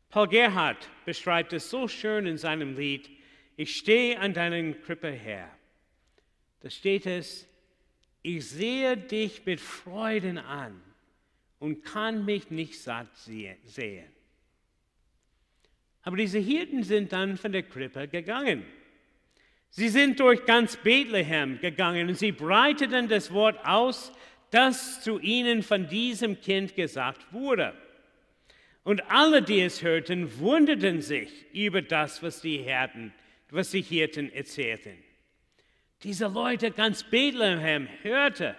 Paul 0.09 0.29
Gerhardt 0.29 0.89
beschreibt 1.05 1.53
es 1.53 1.69
so 1.69 1.87
schön 1.87 2.27
in 2.27 2.39
seinem 2.39 2.79
Lied, 2.79 3.11
ich 3.59 3.77
stehe 3.77 4.19
an 4.19 4.33
deinen 4.33 4.81
Krippe 4.81 5.11
her. 5.11 5.51
Da 6.61 6.71
steht 6.71 7.05
es, 7.05 7.47
ich 8.23 8.49
sehe 8.49 8.97
dich 8.97 9.45
mit 9.45 9.61
Freuden 9.61 10.39
an 10.39 10.81
und 11.65 11.83
kann 11.83 12.27
mich 12.27 12.51
nicht 12.51 12.79
satt 12.79 13.09
sehen. 13.17 14.05
Aber 16.03 16.19
diese 16.19 16.39
Hirten 16.39 16.83
sind 16.83 17.11
dann 17.11 17.39
von 17.39 17.53
der 17.53 17.63
Krippe 17.63 18.07
gegangen. 18.07 18.67
Sie 19.71 19.89
sind 19.89 20.21
durch 20.21 20.45
ganz 20.45 20.77
Bethlehem 20.77 21.59
gegangen 21.59 22.09
und 22.11 22.19
sie 22.19 22.33
breiteten 22.33 23.09
das 23.09 23.33
Wort 23.33 23.59
aus, 23.65 24.13
das 24.51 25.03
zu 25.03 25.19
ihnen 25.21 25.63
von 25.63 25.89
diesem 25.89 26.39
Kind 26.39 26.77
gesagt 26.77 27.33
wurde. 27.33 27.73
Und 28.83 29.11
alle, 29.11 29.41
die 29.41 29.63
es 29.63 29.83
hörten, 29.83 30.39
wunderten 30.39 31.01
sich 31.01 31.47
über 31.55 31.81
das, 31.81 32.23
was 32.23 32.43
die 32.43 32.59
Hirten, 32.59 33.15
was 33.49 33.71
die 33.71 33.81
Hirten 33.81 34.31
erzählten 34.31 35.03
diese 36.05 36.27
Leute 36.27 36.71
ganz 36.71 37.03
Bethlehem 37.03 37.89
hörte, 38.03 38.55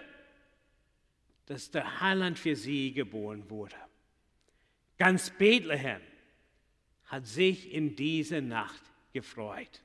dass 1.46 1.70
der 1.70 2.00
Heiland 2.00 2.38
für 2.38 2.56
sie 2.56 2.92
geboren 2.92 3.48
wurde. 3.48 3.76
Ganz 4.98 5.30
Bethlehem 5.30 6.00
hat 7.06 7.26
sich 7.26 7.72
in 7.72 7.94
dieser 7.94 8.40
Nacht 8.40 8.82
gefreut. 9.12 9.82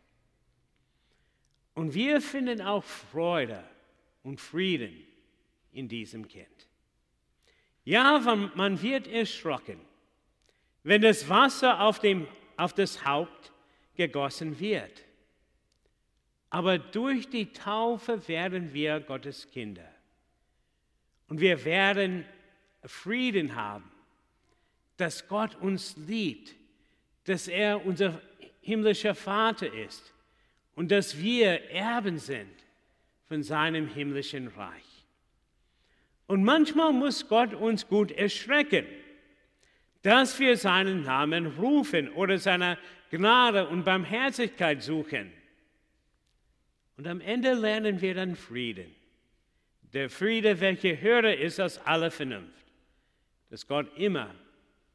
Und 1.74 1.94
wir 1.94 2.20
finden 2.22 2.62
auch 2.62 2.84
Freude 2.84 3.64
und 4.24 4.40
Frieden 4.42 5.06
in 5.72 5.88
diesem 5.88 6.28
Kind. 6.28 6.48
Ja, 7.84 8.20
man 8.56 8.82
wird 8.82 9.08
erschrocken, 9.08 9.80
wenn 10.84 11.02
das 11.02 11.28
Wasser 11.30 11.82
auf, 11.82 12.00
dem, 12.00 12.28
auf 12.58 12.74
das 12.74 13.06
Haupt 13.06 13.52
gegossen 13.96 14.60
wird. 14.60 15.04
Aber 16.50 16.78
durch 16.78 17.30
die 17.30 17.54
Taufe 17.54 18.28
werden 18.28 18.74
wir 18.74 19.00
Gottes 19.00 19.50
Kinder. 19.50 19.91
Und 21.32 21.40
wir 21.40 21.64
werden 21.64 22.26
Frieden 22.84 23.56
haben, 23.56 23.90
dass 24.98 25.30
Gott 25.30 25.56
uns 25.62 25.96
liebt, 25.96 26.54
dass 27.24 27.48
er 27.48 27.86
unser 27.86 28.22
himmlischer 28.60 29.16
Vater 29.16 29.74
ist 29.74 30.14
und 30.76 30.92
dass 30.92 31.18
wir 31.18 31.70
Erben 31.70 32.18
sind 32.18 32.52
von 33.30 33.44
seinem 33.44 33.88
himmlischen 33.88 34.50
Reich. 34.50 35.06
Und 36.28 36.44
manchmal 36.44 36.92
muss 36.92 37.26
Gott 37.30 37.54
uns 37.54 37.88
gut 37.88 38.12
erschrecken, 38.12 38.86
dass 40.02 40.38
wir 40.38 40.58
seinen 40.58 41.04
Namen 41.04 41.46
rufen 41.46 42.10
oder 42.10 42.40
seine 42.40 42.78
Gnade 43.10 43.70
und 43.70 43.86
Barmherzigkeit 43.86 44.84
suchen. 44.84 45.32
Und 46.98 47.08
am 47.08 47.22
Ende 47.22 47.54
lernen 47.54 48.02
wir 48.02 48.16
dann 48.16 48.36
Frieden. 48.36 48.94
Der 49.94 50.10
Friede, 50.10 50.60
welcher 50.60 51.00
höher 51.02 51.38
ist 51.38 51.60
als 51.60 51.78
alle 51.86 52.12
Vernunft, 52.12 52.66
dass 53.50 53.68
Gott 53.68 53.98
immer 53.98 54.34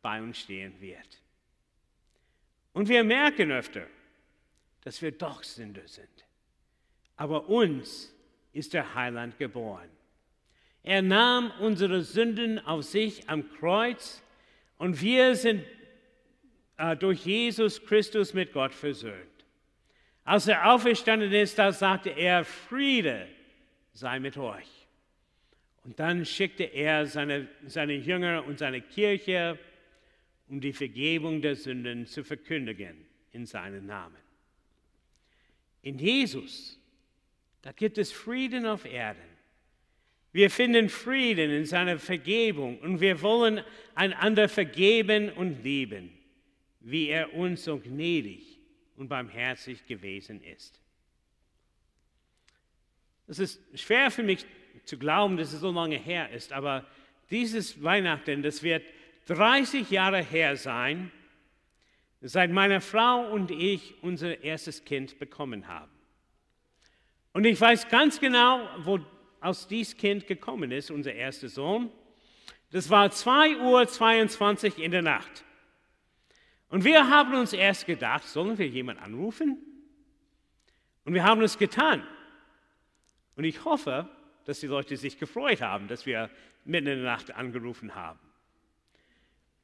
bei 0.01 0.23
uns 0.23 0.39
stehen 0.39 0.81
wird. 0.81 1.23
Und 2.73 2.89
wir 2.89 3.05
merken 3.05 3.51
öfter, 3.51 3.87
dass 4.83 5.03
wir 5.03 5.13
doch 5.13 5.43
Sünder 5.43 5.87
sind. 5.87 6.09
Aber 7.17 7.49
uns 7.49 8.15
ist 8.53 8.73
der 8.75 8.95
Heiland 8.95 9.39
geboren. 9.39 9.89
Er 10.83 11.03
nahm 11.03 11.51
unsere 11.61 12.03
Sünden 12.03 12.59
auf 12.65 12.85
sich 12.85 13.29
am 13.29 13.51
Kreuz 13.55 14.23
und 14.79 15.01
wir 15.01 15.35
sind 15.35 15.65
äh, 16.77 16.97
durch 16.97 17.25
Jesus 17.27 17.85
Christus 17.85 18.35
mit 18.35 18.53
Gott 18.53 18.73
versöhnt. 18.73 19.17
Als 20.25 20.47
er 20.47 20.71
auferstanden 20.73 21.33
ist, 21.33 21.59
da 21.59 21.73
sagte 21.73 22.11
er, 22.11 22.45
Friede 22.45 23.27
sei 23.93 24.21
mit 24.21 24.37
euch. 24.37 24.76
Und 25.87 26.01
dann 26.01 26.27
schickte 26.27 26.65
er 26.65 27.07
seine, 27.07 27.47
seine 27.69 27.95
Jünger 27.95 28.45
und 28.45 28.59
seine 28.59 28.81
Kirche, 28.81 29.57
um 30.49 30.61
die 30.61 30.73
Vergebung 30.73 31.41
der 31.41 31.55
Sünden 31.55 32.07
zu 32.07 32.25
verkündigen 32.25 33.07
in 33.31 33.47
seinen 33.47 33.87
Namen. 33.87 34.17
In 35.83 35.97
Jesus, 35.97 36.81
da 37.63 37.71
gibt 37.71 37.99
es 37.99 38.11
Frieden 38.11 38.67
auf 38.67 38.85
Erden. 38.85 39.23
Wir 40.33 40.51
finden 40.51 40.89
Frieden 40.89 41.53
in 41.53 41.65
seiner 41.65 42.01
Vergebung 42.01 42.81
und 42.81 43.01
wir 43.01 43.23
wollen 43.23 43.63
einander 43.95 44.49
vergeben 44.49 45.31
und 45.31 45.63
lieben, 45.63 46.11
wie 46.81 47.11
er 47.11 47.33
uns 47.33 47.63
so 47.63 47.79
gnädig 47.79 48.59
und 48.97 49.07
barmherzig 49.07 49.87
gewesen 49.87 50.43
ist. 50.43 50.81
Es 53.29 53.39
ist 53.39 53.61
schwer 53.79 54.11
für 54.11 54.25
mich 54.25 54.45
zu 54.87 54.99
glauben, 54.99 55.37
dass 55.37 55.53
es 55.53 55.61
so 55.61 55.71
lange 55.71 55.97
her 55.97 56.31
ist, 56.31 56.53
aber 56.53 56.87
dieses 57.31 57.83
Weihnachten, 57.83 58.43
das 58.43 58.63
wird 58.63 58.85
30 59.27 59.91
Jahre 59.91 60.23
her 60.23 60.57
sein, 60.57 61.11
seit 62.21 62.51
meine 62.51 62.81
Frau 62.81 63.29
und 63.31 63.51
ich 63.51 63.95
unser 64.03 64.43
erstes 64.43 64.85
Kind 64.85 65.19
bekommen 65.19 65.67
haben. 65.67 65.91
Und 67.33 67.45
ich 67.45 67.61
weiß 67.61 67.89
ganz 67.89 68.21
genau, 68.21 68.67
wo 68.79 69.01
aus 69.41 69.67
dieses 69.67 69.97
Kind 69.97 70.27
gekommen 70.27 70.71
ist, 70.71 70.91
unser 70.91 71.13
erster 71.13 71.49
Sohn. 71.49 71.91
Das 72.71 72.89
war 72.89 73.09
2.22 73.09 74.79
Uhr 74.79 74.85
in 74.85 74.91
der 74.91 75.03
Nacht. 75.03 75.45
Und 76.69 76.85
wir 76.85 77.09
haben 77.09 77.35
uns 77.35 77.53
erst 77.53 77.87
gedacht, 77.87 78.25
sollen 78.25 78.59
wir 78.59 78.67
jemanden 78.67 79.03
anrufen? 79.03 79.59
Und 81.05 81.15
wir 81.15 81.23
haben 81.23 81.43
es 81.43 81.59
getan. 81.59 82.07
Und 83.37 83.45
ich 83.45 83.65
hoffe, 83.65 84.09
dass 84.47 84.61
die 84.61 84.67
Leute 84.67 84.97
sich 84.97 85.19
gefreut 85.19 85.61
haben, 85.61 85.89
dass 85.89 86.07
wir 86.07 86.31
mitten 86.65 86.87
in 86.87 87.03
der 87.03 87.13
Nacht 87.13 87.33
angerufen 87.33 87.95
haben. 87.95 88.19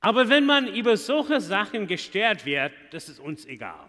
Aber 0.00 0.28
wenn 0.28 0.44
man 0.44 0.66
über 0.66 0.96
solche 0.96 1.40
Sachen 1.40 1.86
gestört 1.86 2.44
wird, 2.44 2.72
das 2.90 3.08
ist 3.08 3.20
uns 3.20 3.46
egal. 3.46 3.88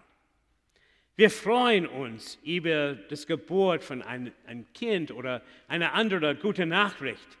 Wir 1.16 1.30
freuen 1.30 1.86
uns 1.86 2.38
über 2.44 2.94
das 2.94 3.26
Geburt 3.26 3.84
von 3.84 4.02
einem, 4.02 4.32
einem 4.46 4.72
Kind 4.72 5.10
oder 5.10 5.42
eine 5.68 5.92
andere 5.92 6.34
gute 6.36 6.66
Nachricht. 6.66 7.38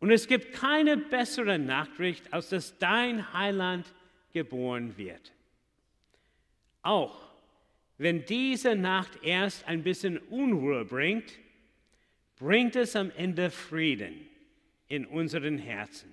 Und 0.00 0.10
es 0.10 0.26
gibt 0.26 0.52
keine 0.52 0.96
bessere 0.96 1.58
Nachricht, 1.58 2.32
als 2.32 2.50
dass 2.50 2.78
dein 2.78 3.32
Heiland 3.32 3.86
geboren 4.32 4.96
wird. 4.96 5.32
Auch 6.82 7.26
wenn 7.98 8.24
diese 8.26 8.74
Nacht 8.74 9.22
erst 9.22 9.66
ein 9.66 9.82
bisschen 9.82 10.18
Unruhe 10.18 10.84
bringt, 10.84 11.32
bringt 12.36 12.76
es 12.76 12.94
am 12.96 13.10
Ende 13.16 13.50
Frieden 13.50 14.28
in 14.88 15.06
unseren 15.06 15.58
Herzen, 15.58 16.12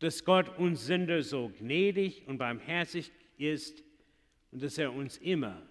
dass 0.00 0.24
Gott 0.24 0.58
uns 0.58 0.86
Sünder 0.86 1.22
so 1.22 1.50
gnädig 1.58 2.26
und 2.26 2.38
barmherzig 2.38 3.10
ist 3.38 3.82
und 4.50 4.62
dass 4.62 4.78
er 4.78 4.92
uns 4.92 5.16
immer 5.18 5.62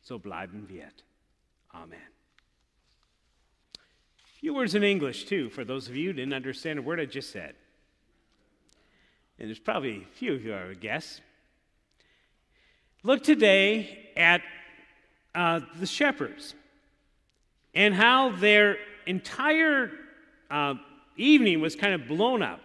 so 0.00 0.18
bleiben 0.18 0.68
wird. 0.68 1.04
Amen. 1.68 1.98
Few 4.40 4.54
words 4.54 4.74
in 4.74 4.82
English, 4.82 5.26
too, 5.26 5.48
for 5.48 5.64
those 5.64 5.88
of 5.88 5.94
you 5.94 6.10
who 6.10 6.14
didn't 6.14 6.34
understand 6.34 6.78
a 6.78 6.82
word 6.82 6.98
I 6.98 7.06
just 7.06 7.30
said. 7.30 7.54
and 9.42 9.48
there's 9.48 9.58
probably 9.58 9.96
a 9.96 10.16
few 10.16 10.34
of 10.34 10.44
you, 10.44 10.54
I 10.54 10.66
would 10.66 10.80
guess. 10.80 11.20
Look 13.02 13.24
today 13.24 14.10
at 14.16 14.40
uh, 15.34 15.60
the 15.80 15.86
shepherds 15.86 16.54
and 17.74 17.92
how 17.92 18.30
their 18.30 18.76
entire 19.06 19.90
uh, 20.50 20.74
evening 21.16 21.60
was 21.60 21.76
kind 21.76 21.94
of 21.94 22.06
blown 22.06 22.42
up. 22.42 22.60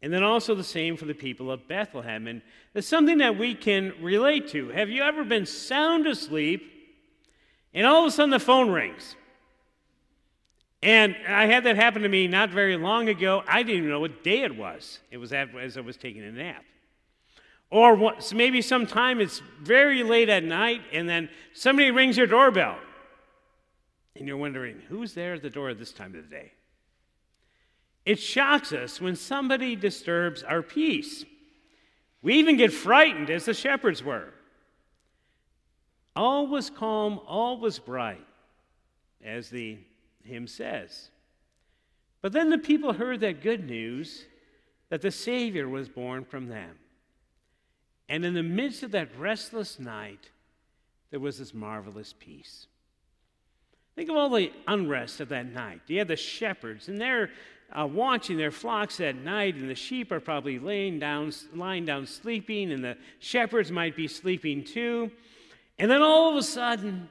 And 0.00 0.12
then 0.12 0.22
also 0.22 0.54
the 0.54 0.64
same 0.64 0.96
for 0.96 1.06
the 1.06 1.14
people 1.14 1.50
of 1.50 1.66
Bethlehem. 1.66 2.28
And 2.28 2.40
it's 2.74 2.86
something 2.86 3.18
that 3.18 3.36
we 3.36 3.54
can 3.54 3.92
relate 4.00 4.48
to. 4.50 4.68
Have 4.68 4.88
you 4.88 5.02
ever 5.02 5.24
been 5.24 5.44
sound 5.44 6.06
asleep 6.06 6.62
and 7.74 7.84
all 7.84 8.04
of 8.04 8.08
a 8.08 8.10
sudden 8.10 8.30
the 8.30 8.38
phone 8.38 8.70
rings? 8.70 9.16
And 10.82 11.16
I 11.26 11.46
had 11.46 11.64
that 11.64 11.74
happen 11.74 12.02
to 12.02 12.08
me 12.08 12.28
not 12.28 12.50
very 12.50 12.76
long 12.76 13.08
ago. 13.08 13.42
I 13.48 13.64
didn't 13.64 13.78
even 13.78 13.90
know 13.90 14.00
what 14.00 14.22
day 14.22 14.42
it 14.42 14.56
was. 14.56 15.00
It 15.10 15.16
was 15.16 15.32
as 15.32 15.76
I 15.76 15.80
was 15.80 15.96
taking 15.96 16.22
a 16.22 16.30
nap. 16.30 16.64
Or 17.70 17.96
what, 17.96 18.22
so 18.22 18.36
maybe 18.36 18.62
sometime 18.62 19.20
it's 19.20 19.42
very 19.60 20.02
late 20.02 20.28
at 20.28 20.44
night 20.44 20.82
and 20.92 21.08
then 21.08 21.28
somebody 21.52 21.90
rings 21.90 22.16
your 22.16 22.28
doorbell. 22.28 22.78
And 24.18 24.26
you're 24.26 24.36
wondering, 24.36 24.82
who's 24.88 25.14
there 25.14 25.34
at 25.34 25.42
the 25.42 25.50
door 25.50 25.70
at 25.70 25.78
this 25.78 25.92
time 25.92 26.14
of 26.14 26.28
the 26.28 26.36
day? 26.36 26.52
It 28.04 28.18
shocks 28.18 28.72
us 28.72 29.00
when 29.00 29.14
somebody 29.14 29.76
disturbs 29.76 30.42
our 30.42 30.62
peace. 30.62 31.24
We 32.20 32.34
even 32.34 32.56
get 32.56 32.72
frightened 32.72 33.30
as 33.30 33.44
the 33.44 33.54
shepherds 33.54 34.02
were. 34.02 34.32
All 36.16 36.48
was 36.48 36.68
calm, 36.68 37.20
all 37.26 37.60
was 37.60 37.78
bright, 37.78 38.26
as 39.24 39.50
the 39.50 39.78
hymn 40.24 40.48
says. 40.48 41.10
But 42.20 42.32
then 42.32 42.50
the 42.50 42.58
people 42.58 42.92
heard 42.92 43.20
that 43.20 43.42
good 43.42 43.64
news 43.64 44.24
that 44.88 45.02
the 45.02 45.12
Savior 45.12 45.68
was 45.68 45.88
born 45.88 46.24
from 46.24 46.48
them. 46.48 46.76
And 48.08 48.24
in 48.24 48.34
the 48.34 48.42
midst 48.42 48.82
of 48.82 48.90
that 48.92 49.16
restless 49.16 49.78
night, 49.78 50.30
there 51.10 51.20
was 51.20 51.38
this 51.38 51.54
marvelous 51.54 52.14
peace. 52.18 52.66
Think 53.98 54.10
of 54.10 54.16
all 54.16 54.28
the 54.30 54.52
unrest 54.68 55.18
of 55.18 55.30
that 55.30 55.52
night. 55.52 55.80
You 55.88 55.98
had 55.98 56.06
the 56.06 56.14
shepherds, 56.14 56.86
and 56.86 57.00
they're 57.00 57.30
uh, 57.72 57.84
watching 57.84 58.36
their 58.36 58.52
flocks 58.52 59.00
at 59.00 59.16
night, 59.16 59.56
and 59.56 59.68
the 59.68 59.74
sheep 59.74 60.12
are 60.12 60.20
probably 60.20 60.60
laying 60.60 61.00
down, 61.00 61.32
lying 61.52 61.84
down 61.84 62.06
sleeping, 62.06 62.70
and 62.70 62.84
the 62.84 62.96
shepherds 63.18 63.72
might 63.72 63.96
be 63.96 64.06
sleeping 64.06 64.62
too. 64.62 65.10
And 65.80 65.90
then 65.90 66.00
all 66.00 66.30
of 66.30 66.36
a 66.36 66.44
sudden, 66.44 67.08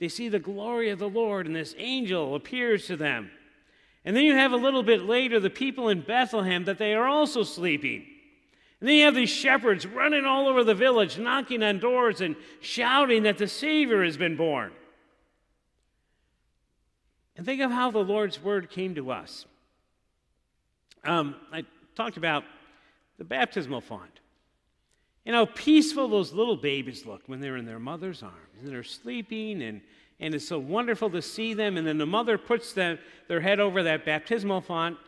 they 0.00 0.08
see 0.08 0.28
the 0.28 0.40
glory 0.40 0.90
of 0.90 0.98
the 0.98 1.08
Lord, 1.08 1.46
and 1.46 1.54
this 1.54 1.72
angel 1.78 2.34
appears 2.34 2.88
to 2.88 2.96
them. 2.96 3.30
And 4.04 4.16
then 4.16 4.24
you 4.24 4.34
have 4.34 4.50
a 4.50 4.56
little 4.56 4.82
bit 4.82 5.02
later 5.02 5.38
the 5.38 5.50
people 5.50 5.88
in 5.88 6.00
Bethlehem 6.00 6.64
that 6.64 6.78
they 6.78 6.94
are 6.94 7.06
also 7.06 7.44
sleeping. 7.44 8.04
And 8.80 8.88
then 8.88 8.96
you 8.96 9.04
have 9.04 9.14
these 9.14 9.30
shepherds 9.30 9.86
running 9.86 10.24
all 10.24 10.48
over 10.48 10.64
the 10.64 10.74
village, 10.74 11.16
knocking 11.16 11.62
on 11.62 11.78
doors 11.78 12.20
and 12.20 12.34
shouting 12.60 13.22
that 13.22 13.38
the 13.38 13.46
Savior 13.46 14.02
has 14.02 14.16
been 14.16 14.34
born. 14.34 14.72
And 17.36 17.46
think 17.46 17.60
of 17.62 17.70
how 17.70 17.90
the 17.90 17.98
Lord's 17.98 18.42
word 18.42 18.70
came 18.70 18.94
to 18.94 19.10
us. 19.10 19.46
Um, 21.04 21.34
I 21.52 21.64
talked 21.94 22.16
about 22.16 22.44
the 23.18 23.24
baptismal 23.24 23.80
font. 23.80 24.20
And 25.24 25.36
how 25.36 25.46
peaceful 25.46 26.08
those 26.08 26.32
little 26.32 26.56
babies 26.56 27.06
look 27.06 27.22
when 27.26 27.40
they're 27.40 27.56
in 27.56 27.64
their 27.64 27.78
mother's 27.78 28.22
arms 28.22 28.36
and 28.60 28.68
they're 28.68 28.82
sleeping, 28.82 29.62
and, 29.62 29.80
and 30.18 30.34
it's 30.34 30.48
so 30.48 30.58
wonderful 30.58 31.10
to 31.10 31.22
see 31.22 31.54
them. 31.54 31.76
And 31.76 31.86
then 31.86 31.98
the 31.98 32.06
mother 32.06 32.36
puts 32.36 32.72
them, 32.72 32.98
their 33.28 33.40
head 33.40 33.60
over 33.60 33.84
that 33.84 34.04
baptismal 34.04 34.62
font, 34.62 34.98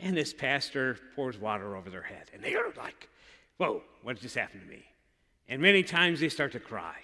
and 0.00 0.16
this 0.16 0.34
pastor 0.34 0.98
pours 1.16 1.38
water 1.38 1.76
over 1.76 1.88
their 1.88 2.02
head. 2.02 2.30
And 2.34 2.42
they 2.42 2.54
are 2.54 2.72
like, 2.76 3.08
Whoa, 3.56 3.82
what 4.02 4.20
just 4.20 4.34
happened 4.34 4.62
to 4.62 4.68
me? 4.68 4.84
And 5.48 5.62
many 5.62 5.82
times 5.82 6.20
they 6.20 6.28
start 6.28 6.52
to 6.52 6.60
cry. 6.60 6.96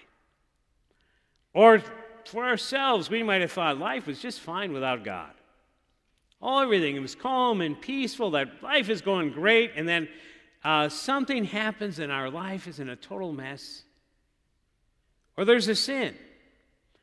Or 1.53 1.81
for 2.27 2.45
ourselves, 2.45 3.09
we 3.09 3.23
might 3.23 3.41
have 3.41 3.51
thought 3.51 3.77
life 3.77 4.07
was 4.07 4.19
just 4.19 4.39
fine 4.39 4.73
without 4.73 5.03
God. 5.03 5.31
All 6.41 6.59
everything, 6.59 6.95
it 6.95 7.01
was 7.01 7.15
calm 7.15 7.61
and 7.61 7.79
peaceful, 7.79 8.31
that 8.31 8.63
life 8.63 8.89
is 8.89 9.01
going 9.01 9.31
great, 9.31 9.71
and 9.75 9.87
then 9.87 10.07
uh, 10.63 10.89
something 10.89 11.43
happens 11.45 11.99
and 11.99 12.11
our 12.11 12.29
life 12.29 12.67
is 12.67 12.79
in 12.79 12.89
a 12.89 12.95
total 12.95 13.33
mess, 13.33 13.83
or 15.37 15.45
there's 15.45 15.67
a 15.67 15.75
sin, 15.75 16.15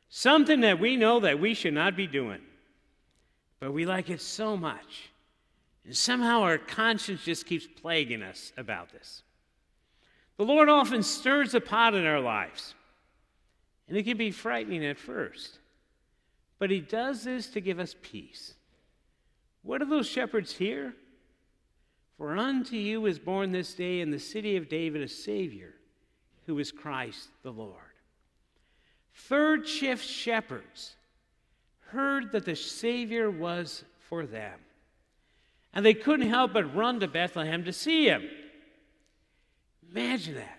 something 0.09 0.61
that 0.61 0.81
we 0.81 0.97
know 0.97 1.21
that 1.21 1.41
we 1.41 1.55
should 1.55 1.75
not 1.75 1.97
be 1.97 2.07
doing, 2.07 2.41
but 3.61 3.73
we 3.73 3.87
like 3.87 4.11
it 4.11 4.21
so 4.21 4.57
much. 4.57 5.11
And 5.85 5.97
somehow 5.97 6.43
our 6.43 6.59
conscience 6.59 7.25
just 7.25 7.47
keeps 7.47 7.67
plaguing 7.67 8.23
us 8.23 8.53
about 8.57 8.93
this. 8.93 9.23
The 10.37 10.45
Lord 10.45 10.69
often 10.69 11.03
stirs 11.03 11.55
a 11.55 11.61
pot 11.61 11.95
in 11.95 12.07
our 12.07 12.21
lives, 12.21 12.75
and 13.89 13.97
it 13.97 14.05
can 14.05 14.17
be 14.17 14.31
frightening 14.31 14.85
at 14.85 14.99
first. 14.99 15.59
But 16.59 16.71
He 16.71 16.81
does 16.81 17.25
this 17.25 17.49
to 17.49 17.61
give 17.61 17.79
us 17.79 17.95
peace. 18.01 18.55
What 19.63 19.79
do 19.79 19.87
those 19.87 20.09
shepherds 20.09 20.53
hear? 20.53 20.95
For 22.17 22.37
unto 22.37 22.77
you 22.77 23.07
is 23.07 23.19
born 23.19 23.53
this 23.53 23.75
day 23.75 24.01
in 24.01 24.11
the 24.11 24.19
city 24.19 24.57
of 24.57 24.69
David 24.69 25.03
a 25.03 25.09
Savior, 25.09 25.75
who 26.47 26.59
is 26.59 26.73
Christ 26.73 27.29
the 27.43 27.53
Lord. 27.53 27.75
Third 29.15 29.67
shift 29.67 30.05
shepherds 30.05 30.97
heard 31.89 32.33
that 32.33 32.45
the 32.45 32.57
Savior 32.57 33.31
was 33.31 33.85
for 34.09 34.27
them. 34.27 34.59
And 35.73 35.85
they 35.85 35.95
couldn't 35.95 36.29
help 36.29 36.53
but 36.53 36.75
run 36.75 37.01
to 37.01 37.09
Bethlehem 37.09 37.65
to 37.65 37.73
see 37.73 38.07
him. 38.07 38.29
Imagine 39.91 40.35
that. 40.37 40.58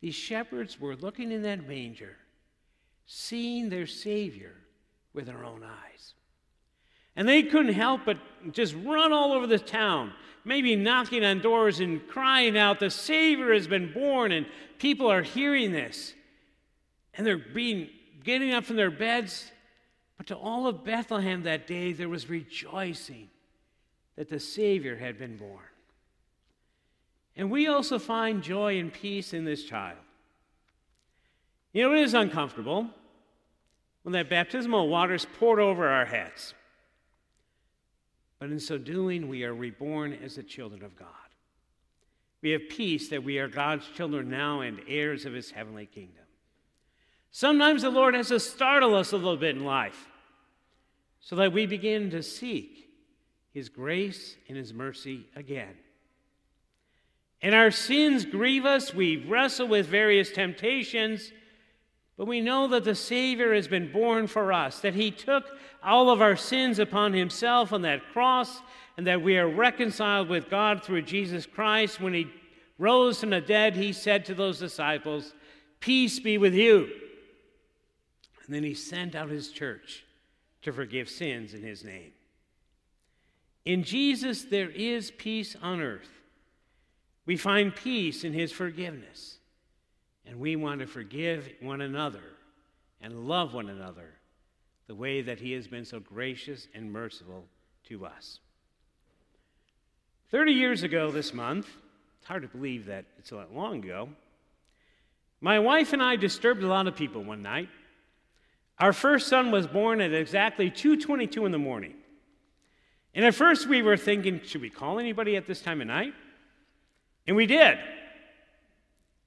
These 0.00 0.14
shepherds 0.14 0.80
were 0.80 0.96
looking 0.96 1.30
in 1.30 1.42
that 1.42 1.68
manger, 1.68 2.16
seeing 3.06 3.68
their 3.68 3.86
Savior 3.86 4.54
with 5.12 5.26
their 5.26 5.44
own 5.44 5.62
eyes. 5.62 6.14
And 7.16 7.28
they 7.28 7.42
couldn't 7.42 7.74
help 7.74 8.02
but 8.06 8.18
just 8.52 8.74
run 8.84 9.12
all 9.12 9.32
over 9.32 9.46
the 9.46 9.58
town, 9.58 10.12
maybe 10.44 10.76
knocking 10.76 11.24
on 11.24 11.40
doors 11.40 11.80
and 11.80 12.06
crying 12.08 12.56
out, 12.56 12.80
The 12.80 12.90
Savior 12.90 13.52
has 13.52 13.66
been 13.66 13.92
born, 13.92 14.32
and 14.32 14.46
people 14.78 15.10
are 15.10 15.22
hearing 15.22 15.72
this. 15.72 16.14
And 17.14 17.26
they're 17.26 17.36
being 17.36 17.90
getting 18.24 18.52
up 18.52 18.64
from 18.64 18.76
their 18.76 18.90
beds. 18.90 19.50
But 20.16 20.28
to 20.28 20.36
all 20.36 20.66
of 20.66 20.84
Bethlehem 20.84 21.42
that 21.42 21.66
day, 21.66 21.92
there 21.92 22.08
was 22.08 22.28
rejoicing 22.28 23.28
that 24.16 24.28
the 24.28 24.40
Savior 24.40 24.96
had 24.96 25.18
been 25.18 25.36
born. 25.36 25.64
And 27.40 27.50
we 27.50 27.68
also 27.68 27.98
find 27.98 28.42
joy 28.42 28.78
and 28.78 28.92
peace 28.92 29.32
in 29.32 29.46
this 29.46 29.64
child. 29.64 29.96
You 31.72 31.84
know, 31.84 31.94
it 31.94 32.00
is 32.00 32.12
uncomfortable 32.12 32.86
when 34.02 34.12
that 34.12 34.28
baptismal 34.28 34.90
water 34.90 35.14
is 35.14 35.26
poured 35.38 35.58
over 35.58 35.88
our 35.88 36.04
heads. 36.04 36.52
But 38.38 38.50
in 38.50 38.60
so 38.60 38.76
doing, 38.76 39.26
we 39.26 39.42
are 39.44 39.54
reborn 39.54 40.18
as 40.22 40.34
the 40.34 40.42
children 40.42 40.84
of 40.84 40.94
God. 40.96 41.08
We 42.42 42.50
have 42.50 42.68
peace 42.68 43.08
that 43.08 43.24
we 43.24 43.38
are 43.38 43.48
God's 43.48 43.88
children 43.88 44.28
now 44.28 44.60
and 44.60 44.82
heirs 44.86 45.24
of 45.24 45.32
his 45.32 45.50
heavenly 45.50 45.86
kingdom. 45.86 46.24
Sometimes 47.30 47.80
the 47.80 47.88
Lord 47.88 48.12
has 48.14 48.28
to 48.28 48.38
startle 48.38 48.94
us 48.94 49.12
a 49.12 49.16
little 49.16 49.38
bit 49.38 49.56
in 49.56 49.64
life 49.64 50.10
so 51.20 51.36
that 51.36 51.54
we 51.54 51.64
begin 51.64 52.10
to 52.10 52.22
seek 52.22 52.90
his 53.54 53.70
grace 53.70 54.36
and 54.46 54.58
his 54.58 54.74
mercy 54.74 55.24
again. 55.34 55.74
And 57.42 57.54
our 57.54 57.70
sins 57.70 58.24
grieve 58.24 58.66
us. 58.66 58.92
We 58.92 59.16
wrestle 59.16 59.68
with 59.68 59.86
various 59.86 60.30
temptations. 60.30 61.32
But 62.20 62.28
we 62.28 62.42
know 62.42 62.68
that 62.68 62.84
the 62.84 62.94
Savior 62.94 63.54
has 63.54 63.66
been 63.66 63.90
born 63.90 64.26
for 64.26 64.52
us, 64.52 64.80
that 64.80 64.94
He 64.94 65.10
took 65.10 65.44
all 65.82 66.10
of 66.10 66.20
our 66.20 66.36
sins 66.36 66.78
upon 66.78 67.14
Himself 67.14 67.72
on 67.72 67.80
that 67.82 68.12
cross, 68.12 68.60
and 68.98 69.06
that 69.06 69.22
we 69.22 69.38
are 69.38 69.48
reconciled 69.48 70.28
with 70.28 70.50
God 70.50 70.84
through 70.84 71.00
Jesus 71.00 71.46
Christ. 71.46 71.98
When 71.98 72.12
He 72.12 72.26
rose 72.76 73.20
from 73.20 73.30
the 73.30 73.40
dead, 73.40 73.74
He 73.74 73.94
said 73.94 74.26
to 74.26 74.34
those 74.34 74.58
disciples, 74.58 75.32
Peace 75.80 76.20
be 76.20 76.36
with 76.36 76.52
you. 76.52 76.90
And 78.44 78.54
then 78.54 78.64
He 78.64 78.74
sent 78.74 79.14
out 79.14 79.30
His 79.30 79.50
church 79.50 80.04
to 80.60 80.74
forgive 80.74 81.08
sins 81.08 81.54
in 81.54 81.62
His 81.62 81.84
name. 81.84 82.12
In 83.64 83.82
Jesus, 83.82 84.42
there 84.42 84.68
is 84.68 85.10
peace 85.10 85.56
on 85.62 85.80
earth. 85.80 86.19
We 87.30 87.36
find 87.36 87.72
peace 87.72 88.24
in 88.24 88.32
His 88.32 88.50
forgiveness. 88.50 89.38
And 90.26 90.40
we 90.40 90.56
want 90.56 90.80
to 90.80 90.86
forgive 90.88 91.48
one 91.60 91.80
another 91.80 92.24
and 93.00 93.28
love 93.28 93.54
one 93.54 93.68
another 93.68 94.16
the 94.88 94.96
way 94.96 95.22
that 95.22 95.38
He 95.38 95.52
has 95.52 95.68
been 95.68 95.84
so 95.84 96.00
gracious 96.00 96.66
and 96.74 96.92
merciful 96.92 97.44
to 97.84 98.04
us. 98.04 98.40
30 100.32 100.50
years 100.50 100.82
ago 100.82 101.12
this 101.12 101.32
month, 101.32 101.68
it's 102.18 102.26
hard 102.26 102.42
to 102.42 102.48
believe 102.48 102.86
that 102.86 103.04
it's 103.16 103.30
that 103.30 103.54
long 103.54 103.84
ago, 103.84 104.08
my 105.40 105.60
wife 105.60 105.92
and 105.92 106.02
I 106.02 106.16
disturbed 106.16 106.64
a 106.64 106.66
lot 106.66 106.88
of 106.88 106.96
people 106.96 107.22
one 107.22 107.42
night. 107.42 107.68
Our 108.80 108.92
first 108.92 109.28
son 109.28 109.52
was 109.52 109.68
born 109.68 110.00
at 110.00 110.12
exactly 110.12 110.68
2:22 110.68 111.46
in 111.46 111.52
the 111.52 111.58
morning. 111.58 111.94
And 113.14 113.24
at 113.24 113.36
first 113.36 113.68
we 113.68 113.82
were 113.82 113.96
thinking, 113.96 114.40
should 114.42 114.62
we 114.62 114.70
call 114.70 114.98
anybody 114.98 115.36
at 115.36 115.46
this 115.46 115.62
time 115.62 115.80
of 115.80 115.86
night? 115.86 116.12
And 117.26 117.36
we 117.36 117.46
did. 117.46 117.78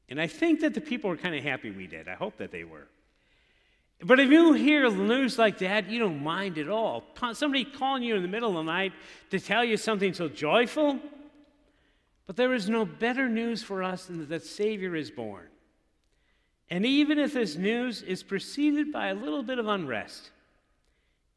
And 0.09 0.19
I 0.19 0.27
think 0.27 0.61
that 0.61 0.73
the 0.73 0.81
people 0.81 1.09
were 1.09 1.17
kind 1.17 1.35
of 1.35 1.43
happy 1.43 1.71
we 1.71 1.87
did. 1.87 2.07
I 2.07 2.15
hope 2.15 2.37
that 2.37 2.51
they 2.51 2.63
were. 2.63 2.87
But 4.03 4.19
if 4.19 4.29
you 4.29 4.53
hear 4.53 4.89
news 4.91 5.37
like 5.37 5.59
that, 5.59 5.89
you 5.89 5.99
don't 5.99 6.21
mind 6.21 6.57
at 6.57 6.67
all. 6.67 7.05
Somebody 7.33 7.63
calling 7.63 8.03
you 8.03 8.15
in 8.15 8.21
the 8.21 8.27
middle 8.27 8.49
of 8.49 8.65
the 8.65 8.71
night 8.71 8.91
to 9.29 9.39
tell 9.39 9.63
you 9.63 9.77
something 9.77 10.13
so 10.13 10.27
joyful. 10.27 10.99
But 12.27 12.35
there 12.35 12.53
is 12.53 12.69
no 12.69 12.85
better 12.85 13.29
news 13.29 13.63
for 13.63 13.81
us 13.81 14.05
than 14.05 14.19
that 14.19 14.29
the 14.29 14.39
Savior 14.39 14.95
is 14.95 15.09
born. 15.09 15.47
And 16.69 16.85
even 16.85 17.17
if 17.19 17.33
this 17.33 17.55
news 17.55 18.01
is 18.01 18.23
preceded 18.23 18.91
by 18.91 19.07
a 19.07 19.13
little 19.15 19.43
bit 19.43 19.59
of 19.59 19.67
unrest, 19.67 20.31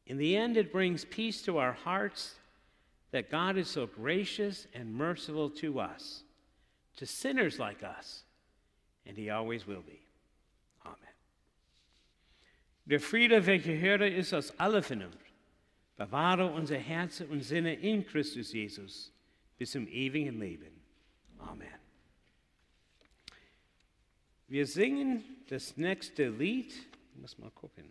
in 0.05 0.17
the 0.17 0.35
end 0.35 0.57
it 0.57 0.71
brings 0.71 1.05
peace 1.05 1.41
to 1.43 1.57
our 1.57 1.73
hearts 1.73 2.35
that 3.11 3.31
God 3.31 3.57
is 3.57 3.69
so 3.69 3.85
gracious 3.85 4.67
and 4.73 4.93
merciful 4.93 5.49
to 5.51 5.79
us, 5.79 6.23
to 6.97 7.05
sinners 7.05 7.59
like 7.59 7.83
us, 7.83 8.23
and 9.05 9.17
He 9.17 9.29
always 9.29 9.65
will 9.65 9.81
be. 9.81 10.01
Amen. 10.85 10.97
Der 12.85 12.99
Friede, 12.99 13.45
welcher 13.45 13.77
höre 13.77 14.07
ist 14.07 14.33
aus 14.33 14.51
aller 14.59 14.81
Vernunft, 14.81 15.17
bewahre 15.95 16.51
unser 16.51 16.77
Herzen 16.77 17.27
und 17.29 17.43
Sinne 17.43 17.73
in 17.73 18.05
Christus 18.05 18.51
Jesus 18.51 19.11
bis 19.57 19.71
zum 19.71 19.87
ewigen 19.87 20.39
Leben. 20.39 20.81
Amen. 21.39 21.67
Wir 24.47 24.65
singen 24.65 25.23
das 25.49 25.75
nächste 25.75 26.29
Lied. 26.29 26.71
Ich 26.71 27.21
muss 27.21 27.37
mal 27.37 27.51
gucken. 27.51 27.85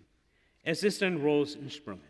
Es 0.62 0.82
ist 0.82 1.02
ein 1.02 1.18
Rosensprung. 1.18 2.00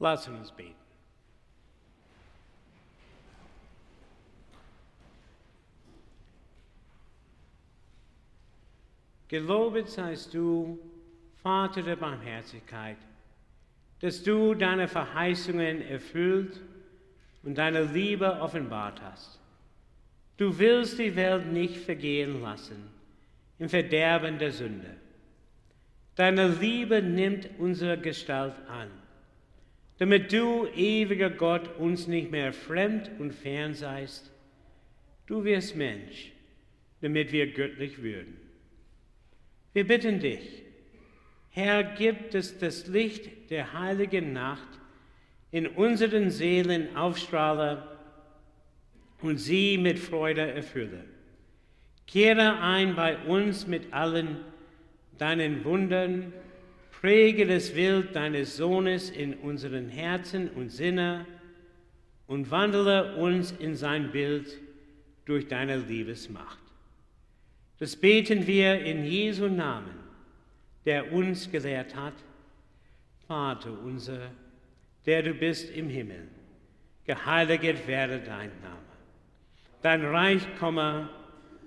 Lass 0.00 0.26
uns 0.28 0.50
beten. 0.50 0.74
Gelobet 9.28 9.88
seist 9.88 10.34
du, 10.34 10.78
Vater 11.42 11.82
der 11.82 11.96
Barmherzigkeit, 11.96 12.96
dass 14.00 14.22
du 14.22 14.54
deine 14.54 14.88
Verheißungen 14.88 15.82
erfüllt 15.82 16.60
und 17.42 17.56
deine 17.56 17.84
Liebe 17.84 18.40
offenbart 18.40 19.00
hast. 19.02 19.38
Du 20.36 20.58
willst 20.58 20.98
die 20.98 21.14
Welt 21.14 21.46
nicht 21.46 21.76
vergehen 21.76 22.40
lassen 22.40 22.90
im 23.58 23.68
Verderben 23.68 24.38
der 24.38 24.52
Sünde. 24.52 24.96
Deine 26.16 26.48
Liebe 26.48 27.02
nimmt 27.02 27.48
unsere 27.58 27.98
Gestalt 27.98 28.54
an 28.66 28.90
damit 30.00 30.32
du, 30.32 30.66
ewiger 30.74 31.28
Gott, 31.28 31.76
uns 31.78 32.06
nicht 32.06 32.30
mehr 32.30 32.54
fremd 32.54 33.10
und 33.18 33.34
fern 33.34 33.74
seist. 33.74 34.32
du 35.26 35.44
wirst 35.44 35.76
Mensch, 35.76 36.32
damit 37.02 37.30
wir 37.32 37.52
göttlich 37.52 38.02
würden. 38.02 38.36
Wir 39.74 39.86
bitten 39.86 40.18
dich, 40.18 40.62
Herr, 41.50 41.84
gib, 41.84 42.30
dass 42.30 42.58
das 42.58 42.86
Licht 42.86 43.50
der 43.50 43.74
heiligen 43.74 44.32
Nacht 44.32 44.68
in 45.50 45.66
unseren 45.66 46.30
Seelen 46.30 46.96
aufstrahle 46.96 47.86
und 49.20 49.36
sie 49.36 49.76
mit 49.76 49.98
Freude 49.98 50.50
erfülle. 50.50 51.04
Kehre 52.06 52.58
ein 52.60 52.96
bei 52.96 53.18
uns 53.18 53.66
mit 53.66 53.92
allen 53.92 54.38
deinen 55.18 55.62
Wundern, 55.64 56.32
präge 57.00 57.46
das 57.46 57.70
Bild 57.70 58.14
deines 58.14 58.56
Sohnes 58.56 59.08
in 59.10 59.34
unseren 59.34 59.88
Herzen 59.88 60.50
und 60.50 60.68
Sinne 60.68 61.26
und 62.26 62.50
wandle 62.50 63.16
uns 63.16 63.52
in 63.52 63.74
sein 63.74 64.12
Bild 64.12 64.58
durch 65.24 65.48
deine 65.48 65.78
Liebesmacht. 65.78 66.58
Das 67.78 67.96
beten 67.96 68.46
wir 68.46 68.84
in 68.84 69.04
Jesu 69.04 69.48
Namen, 69.48 69.98
der 70.84 71.10
uns 71.12 71.50
gelehrt 71.50 71.96
hat. 71.96 72.12
Vater 73.26 73.72
unser, 73.82 74.30
der 75.06 75.22
du 75.22 75.32
bist 75.32 75.70
im 75.70 75.88
Himmel, 75.88 76.28
geheiligt 77.06 77.86
werde 77.86 78.18
dein 78.18 78.50
Name. 78.60 78.76
Dein 79.80 80.04
Reich 80.04 80.42
komme, 80.58 81.08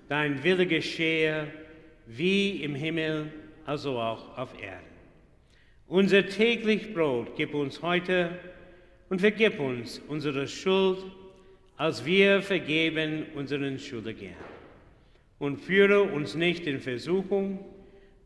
dein 0.08 0.44
Wille 0.44 0.66
geschehe, 0.66 1.48
wie 2.06 2.62
im 2.62 2.76
Himmel, 2.76 3.32
also 3.66 3.98
auch 3.98 4.38
auf 4.38 4.54
Erden. 4.62 4.93
Unser 5.94 6.26
täglich 6.26 6.92
Brot 6.92 7.36
gib 7.36 7.54
uns 7.54 7.80
heute 7.80 8.36
und 9.10 9.20
vergib 9.20 9.60
uns 9.60 10.02
unsere 10.08 10.48
Schuld, 10.48 10.98
als 11.76 12.04
wir 12.04 12.42
vergeben 12.42 13.26
unseren 13.36 13.78
Schuldigern. 13.78 14.34
Und 15.38 15.60
führe 15.60 16.02
uns 16.02 16.34
nicht 16.34 16.66
in 16.66 16.80
Versuchung, 16.80 17.64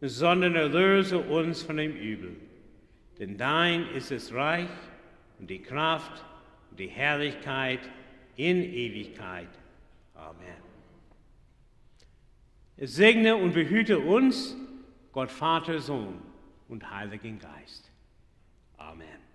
sondern 0.00 0.54
erlöse 0.54 1.18
uns 1.18 1.62
von 1.62 1.76
dem 1.76 1.94
Übel. 1.94 2.30
Denn 3.18 3.36
dein 3.36 3.86
ist 3.90 4.12
das 4.12 4.32
Reich 4.32 4.70
und 5.38 5.50
die 5.50 5.60
Kraft 5.60 6.24
und 6.70 6.80
die 6.80 6.88
Herrlichkeit 6.88 7.80
in 8.36 8.64
Ewigkeit. 8.64 9.50
Amen. 10.14 10.62
Segne 12.78 13.36
und 13.36 13.52
behüte 13.52 13.98
uns, 13.98 14.56
Gott 15.12 15.30
Vater, 15.30 15.80
Sohn 15.80 16.27
und 16.68 16.90
Heiligen 16.90 17.38
Geist. 17.38 17.90
Amen. 18.76 19.27